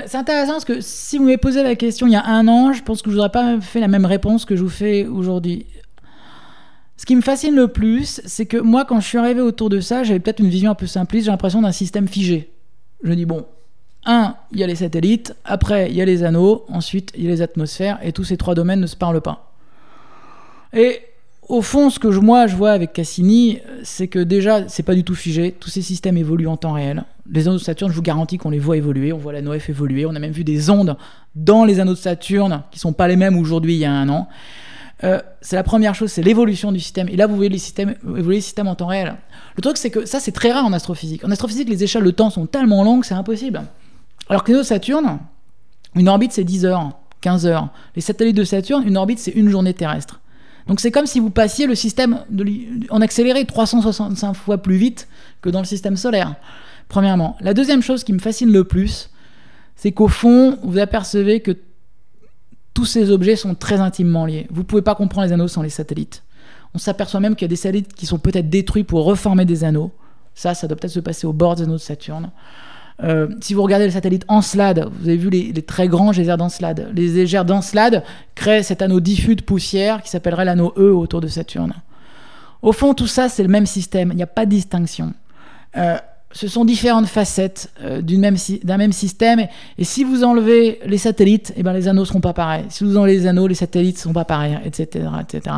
c'est 0.06 0.16
intéressant 0.16 0.52
parce 0.52 0.64
que 0.64 0.80
si 0.80 1.18
vous 1.18 1.24
m'avez 1.24 1.36
posé 1.36 1.62
la 1.62 1.74
question 1.74 2.06
il 2.06 2.14
y 2.14 2.16
a 2.16 2.24
un 2.24 2.48
an, 2.48 2.72
je 2.72 2.82
pense 2.82 3.02
que 3.02 3.10
je 3.10 3.16
n'aurais 3.16 3.30
pas 3.30 3.60
fait 3.60 3.78
la 3.78 3.88
même 3.88 4.06
réponse 4.06 4.46
que 4.46 4.56
je 4.56 4.62
vous 4.62 4.70
fais 4.70 5.04
aujourd'hui. 5.04 5.66
Ce 7.02 7.04
qui 7.04 7.16
me 7.16 7.20
fascine 7.20 7.56
le 7.56 7.66
plus, 7.66 8.20
c'est 8.26 8.46
que 8.46 8.56
moi, 8.56 8.84
quand 8.84 9.00
je 9.00 9.08
suis 9.08 9.18
arrivé 9.18 9.40
autour 9.40 9.68
de 9.68 9.80
ça, 9.80 10.04
j'avais 10.04 10.20
peut-être 10.20 10.38
une 10.38 10.48
vision 10.48 10.70
un 10.70 10.76
peu 10.76 10.86
simpliste, 10.86 11.24
j'ai 11.24 11.32
l'impression 11.32 11.60
d'un 11.60 11.72
système 11.72 12.06
figé. 12.06 12.52
Je 13.02 13.12
dis, 13.12 13.24
bon, 13.24 13.44
un, 14.04 14.36
il 14.52 14.60
y 14.60 14.62
a 14.62 14.68
les 14.68 14.76
satellites, 14.76 15.34
après, 15.44 15.90
il 15.90 15.96
y 15.96 16.00
a 16.00 16.04
les 16.04 16.22
anneaux, 16.22 16.64
ensuite, 16.68 17.10
il 17.16 17.24
y 17.24 17.26
a 17.26 17.30
les 17.30 17.42
atmosphères, 17.42 17.98
et 18.04 18.12
tous 18.12 18.22
ces 18.22 18.36
trois 18.36 18.54
domaines 18.54 18.78
ne 18.78 18.86
se 18.86 18.94
parlent 18.94 19.20
pas. 19.20 19.52
Et 20.72 21.00
au 21.48 21.60
fond, 21.60 21.90
ce 21.90 21.98
que 21.98 22.06
moi, 22.06 22.46
je 22.46 22.54
vois 22.54 22.70
avec 22.70 22.92
Cassini, 22.92 23.58
c'est 23.82 24.06
que 24.06 24.20
déjà, 24.20 24.68
c'est 24.68 24.84
pas 24.84 24.94
du 24.94 25.02
tout 25.02 25.16
figé, 25.16 25.56
tous 25.58 25.70
ces 25.70 25.82
systèmes 25.82 26.16
évoluent 26.16 26.46
en 26.46 26.56
temps 26.56 26.74
réel. 26.74 27.02
Les 27.28 27.48
anneaux 27.48 27.58
de 27.58 27.62
Saturne, 27.64 27.90
je 27.90 27.96
vous 27.96 28.02
garantis 28.02 28.38
qu'on 28.38 28.50
les 28.50 28.60
voit 28.60 28.76
évoluer, 28.76 29.12
on 29.12 29.18
voit 29.18 29.32
la 29.32 29.42
NOF 29.42 29.68
évoluer, 29.68 30.06
on 30.06 30.14
a 30.14 30.20
même 30.20 30.30
vu 30.30 30.44
des 30.44 30.70
ondes 30.70 30.96
dans 31.34 31.64
les 31.64 31.80
anneaux 31.80 31.94
de 31.94 31.98
Saturne 31.98 32.62
qui 32.70 32.78
sont 32.78 32.92
pas 32.92 33.08
les 33.08 33.16
mêmes 33.16 33.36
aujourd'hui 33.36 33.74
il 33.74 33.80
y 33.80 33.84
a 33.84 33.92
un 33.92 34.08
an. 34.08 34.28
Euh, 35.04 35.20
c'est 35.40 35.56
la 35.56 35.62
première 35.64 35.94
chose, 35.94 36.12
c'est 36.12 36.22
l'évolution 36.22 36.70
du 36.70 36.80
système. 36.80 37.08
Et 37.08 37.16
là, 37.16 37.26
vous 37.26 37.34
voyez 37.34 37.50
les 37.50 37.58
systèmes, 37.58 37.96
évoluer 38.04 38.36
les 38.36 38.40
systèmes 38.40 38.68
en 38.68 38.74
temps 38.74 38.86
réel. 38.86 39.16
Le 39.56 39.62
truc, 39.62 39.76
c'est 39.76 39.90
que 39.90 40.06
ça, 40.06 40.20
c'est 40.20 40.32
très 40.32 40.52
rare 40.52 40.64
en 40.64 40.72
astrophysique. 40.72 41.24
En 41.24 41.30
astrophysique, 41.30 41.68
les 41.68 41.82
échelles 41.82 42.04
de 42.04 42.10
temps 42.10 42.30
sont 42.30 42.46
tellement 42.46 42.84
longues, 42.84 43.04
c'est 43.04 43.14
impossible. 43.14 43.62
Alors 44.28 44.44
que 44.44 44.52
de 44.52 44.62
Saturne, 44.62 45.18
une 45.96 46.08
orbite, 46.08 46.32
c'est 46.32 46.44
10 46.44 46.64
heures, 46.66 46.90
15 47.20 47.46
heures. 47.46 47.68
Les 47.96 48.02
satellites 48.02 48.36
de 48.36 48.44
Saturne, 48.44 48.84
une 48.86 48.96
orbite, 48.96 49.18
c'est 49.18 49.32
une 49.32 49.48
journée 49.48 49.74
terrestre. 49.74 50.20
Donc 50.68 50.80
c'est 50.80 50.92
comme 50.92 51.06
si 51.06 51.18
vous 51.18 51.30
passiez 51.30 51.66
le 51.66 51.74
système 51.74 52.20
de, 52.30 52.46
en 52.90 53.00
accéléré 53.00 53.44
365 53.44 54.34
fois 54.34 54.58
plus 54.58 54.76
vite 54.76 55.08
que 55.40 55.50
dans 55.50 55.58
le 55.58 55.64
système 55.64 55.96
solaire. 55.96 56.36
Premièrement. 56.88 57.36
La 57.40 57.54
deuxième 57.54 57.82
chose 57.82 58.04
qui 58.04 58.12
me 58.12 58.20
fascine 58.20 58.52
le 58.52 58.64
plus, 58.64 59.10
c'est 59.74 59.92
qu'au 59.92 60.08
fond, 60.08 60.58
vous 60.62 60.78
apercevez 60.78 61.40
que 61.40 61.56
tous 62.74 62.84
ces 62.84 63.10
objets 63.10 63.36
sont 63.36 63.54
très 63.54 63.80
intimement 63.80 64.26
liés. 64.26 64.46
Vous 64.50 64.60
ne 64.60 64.66
pouvez 64.66 64.82
pas 64.82 64.94
comprendre 64.94 65.26
les 65.26 65.32
anneaux 65.32 65.48
sans 65.48 65.62
les 65.62 65.70
satellites. 65.70 66.22
On 66.74 66.78
s'aperçoit 66.78 67.20
même 67.20 67.36
qu'il 67.36 67.44
y 67.44 67.46
a 67.46 67.48
des 67.48 67.56
satellites 67.56 67.92
qui 67.92 68.06
sont 68.06 68.18
peut-être 68.18 68.48
détruits 68.48 68.84
pour 68.84 69.04
reformer 69.04 69.44
des 69.44 69.64
anneaux. 69.64 69.92
Ça, 70.34 70.54
ça 70.54 70.66
doit 70.66 70.76
peut-être 70.76 70.92
se 70.92 71.00
passer 71.00 71.26
au 71.26 71.32
bord 71.32 71.56
des 71.56 71.64
anneaux 71.64 71.74
de 71.74 71.78
Saturne. 71.78 72.30
Euh, 73.02 73.28
si 73.40 73.54
vous 73.54 73.62
regardez 73.62 73.86
le 73.86 73.90
satellite 73.90 74.24
Encelade, 74.28 74.88
vous 75.00 75.08
avez 75.08 75.16
vu 75.16 75.28
les, 75.28 75.52
très 75.62 75.88
grands 75.88 76.12
geysers 76.12 76.36
d'Encelade. 76.36 76.90
Les 76.94 77.08
geysers 77.08 77.44
d'Encelade 77.44 78.04
créent 78.34 78.62
cet 78.62 78.80
anneau 78.80 79.00
diffus 79.00 79.36
de 79.36 79.42
poussière 79.42 80.02
qui 80.02 80.10
s'appellerait 80.10 80.44
l'anneau 80.44 80.72
E 80.76 80.92
autour 80.94 81.20
de 81.20 81.28
Saturne. 81.28 81.74
Au 82.62 82.72
fond, 82.72 82.94
tout 82.94 83.06
ça, 83.08 83.28
c'est 83.28 83.42
le 83.42 83.48
même 83.48 83.66
système. 83.66 84.10
Il 84.12 84.16
n'y 84.16 84.22
a 84.22 84.28
pas 84.28 84.46
de 84.46 84.50
distinction. 84.50 85.12
Euh, 85.76 85.96
ce 86.32 86.48
sont 86.48 86.64
différentes 86.64 87.06
facettes 87.06 87.70
euh, 87.82 88.00
d'un 88.02 88.76
même, 88.78 88.92
système. 88.92 89.46
Et, 89.78 89.84
si 89.84 90.04
vous 90.04 90.24
enlevez 90.24 90.80
les 90.86 90.98
satellites, 90.98 91.52
eh 91.56 91.62
ben, 91.62 91.72
les 91.72 91.88
anneaux 91.88 92.02
ne 92.02 92.06
seront 92.06 92.20
pas 92.20 92.32
pareils. 92.32 92.64
Si 92.70 92.84
vous 92.84 92.96
enlevez 92.96 93.14
les 93.14 93.26
anneaux, 93.26 93.46
les 93.46 93.54
satellites 93.54 93.96
ne 93.96 94.00
seront 94.00 94.14
pas 94.14 94.24
pareils, 94.24 94.58
etc., 94.64 95.06
etc. 95.20 95.56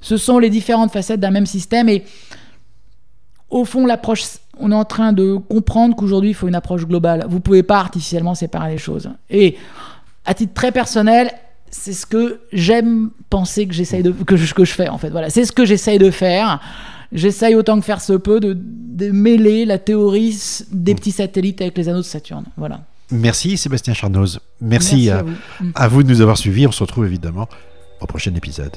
Ce 0.00 0.16
sont 0.16 0.38
les 0.38 0.50
différentes 0.50 0.92
facettes 0.92 1.20
d'un 1.20 1.30
même 1.30 1.46
système. 1.46 1.88
Et 1.88 2.04
au 3.50 3.64
fond, 3.64 3.86
l'approche, 3.86 4.24
on 4.58 4.72
est 4.72 4.74
en 4.74 4.84
train 4.84 5.12
de 5.12 5.36
comprendre 5.36 5.94
qu'aujourd'hui, 5.94 6.30
il 6.30 6.34
faut 6.34 6.48
une 6.48 6.54
approche 6.54 6.86
globale. 6.86 7.26
Vous 7.28 7.36
ne 7.36 7.42
pouvez 7.42 7.62
pas 7.62 7.78
artificiellement 7.78 8.34
séparer 8.34 8.72
les 8.72 8.78
choses. 8.78 9.10
Et 9.28 9.56
à 10.24 10.34
titre 10.34 10.54
très 10.54 10.72
personnel, 10.72 11.30
c'est 11.70 11.92
ce 11.92 12.04
que 12.04 12.40
j'aime 12.52 13.10
penser 13.28 13.66
que 13.66 14.02
de 14.02 14.10
que 14.10 14.36
je, 14.36 14.54
que 14.54 14.64
je 14.64 14.72
fais 14.72 14.88
en 14.88 14.98
fait. 14.98 15.10
Voilà, 15.10 15.30
c'est 15.30 15.44
ce 15.44 15.52
que 15.52 15.64
j'essaye 15.64 15.98
de 15.98 16.10
faire 16.10 16.60
j'essaye 17.12 17.54
autant 17.54 17.78
que 17.78 17.84
faire 17.84 18.00
se 18.00 18.12
peut 18.12 18.40
de, 18.40 18.56
mêler 19.10 19.64
la 19.64 19.78
théorie 19.78 20.38
des 20.72 20.94
petits 20.94 21.12
satellites 21.12 21.60
avec 21.62 21.76
les 21.78 21.88
anneaux 21.88 21.98
de 21.98 22.04
Saturne. 22.04 22.44
Voilà. 22.56 22.82
Merci 23.10 23.56
Sébastien 23.56 23.94
Charnoz. 23.94 24.40
Merci, 24.60 25.10
à, 25.10 25.22
vous. 25.22 25.32
à 25.74 25.88
vous 25.88 26.02
de 26.02 26.08
nous 26.08 26.20
avoir 26.20 26.36
suivis. 26.36 26.66
On 26.66 26.72
se 26.72 26.82
retrouve 26.82 27.06
évidemment 27.06 27.48
au 28.00 28.06
prochain 28.06 28.34
épisode. 28.34 28.76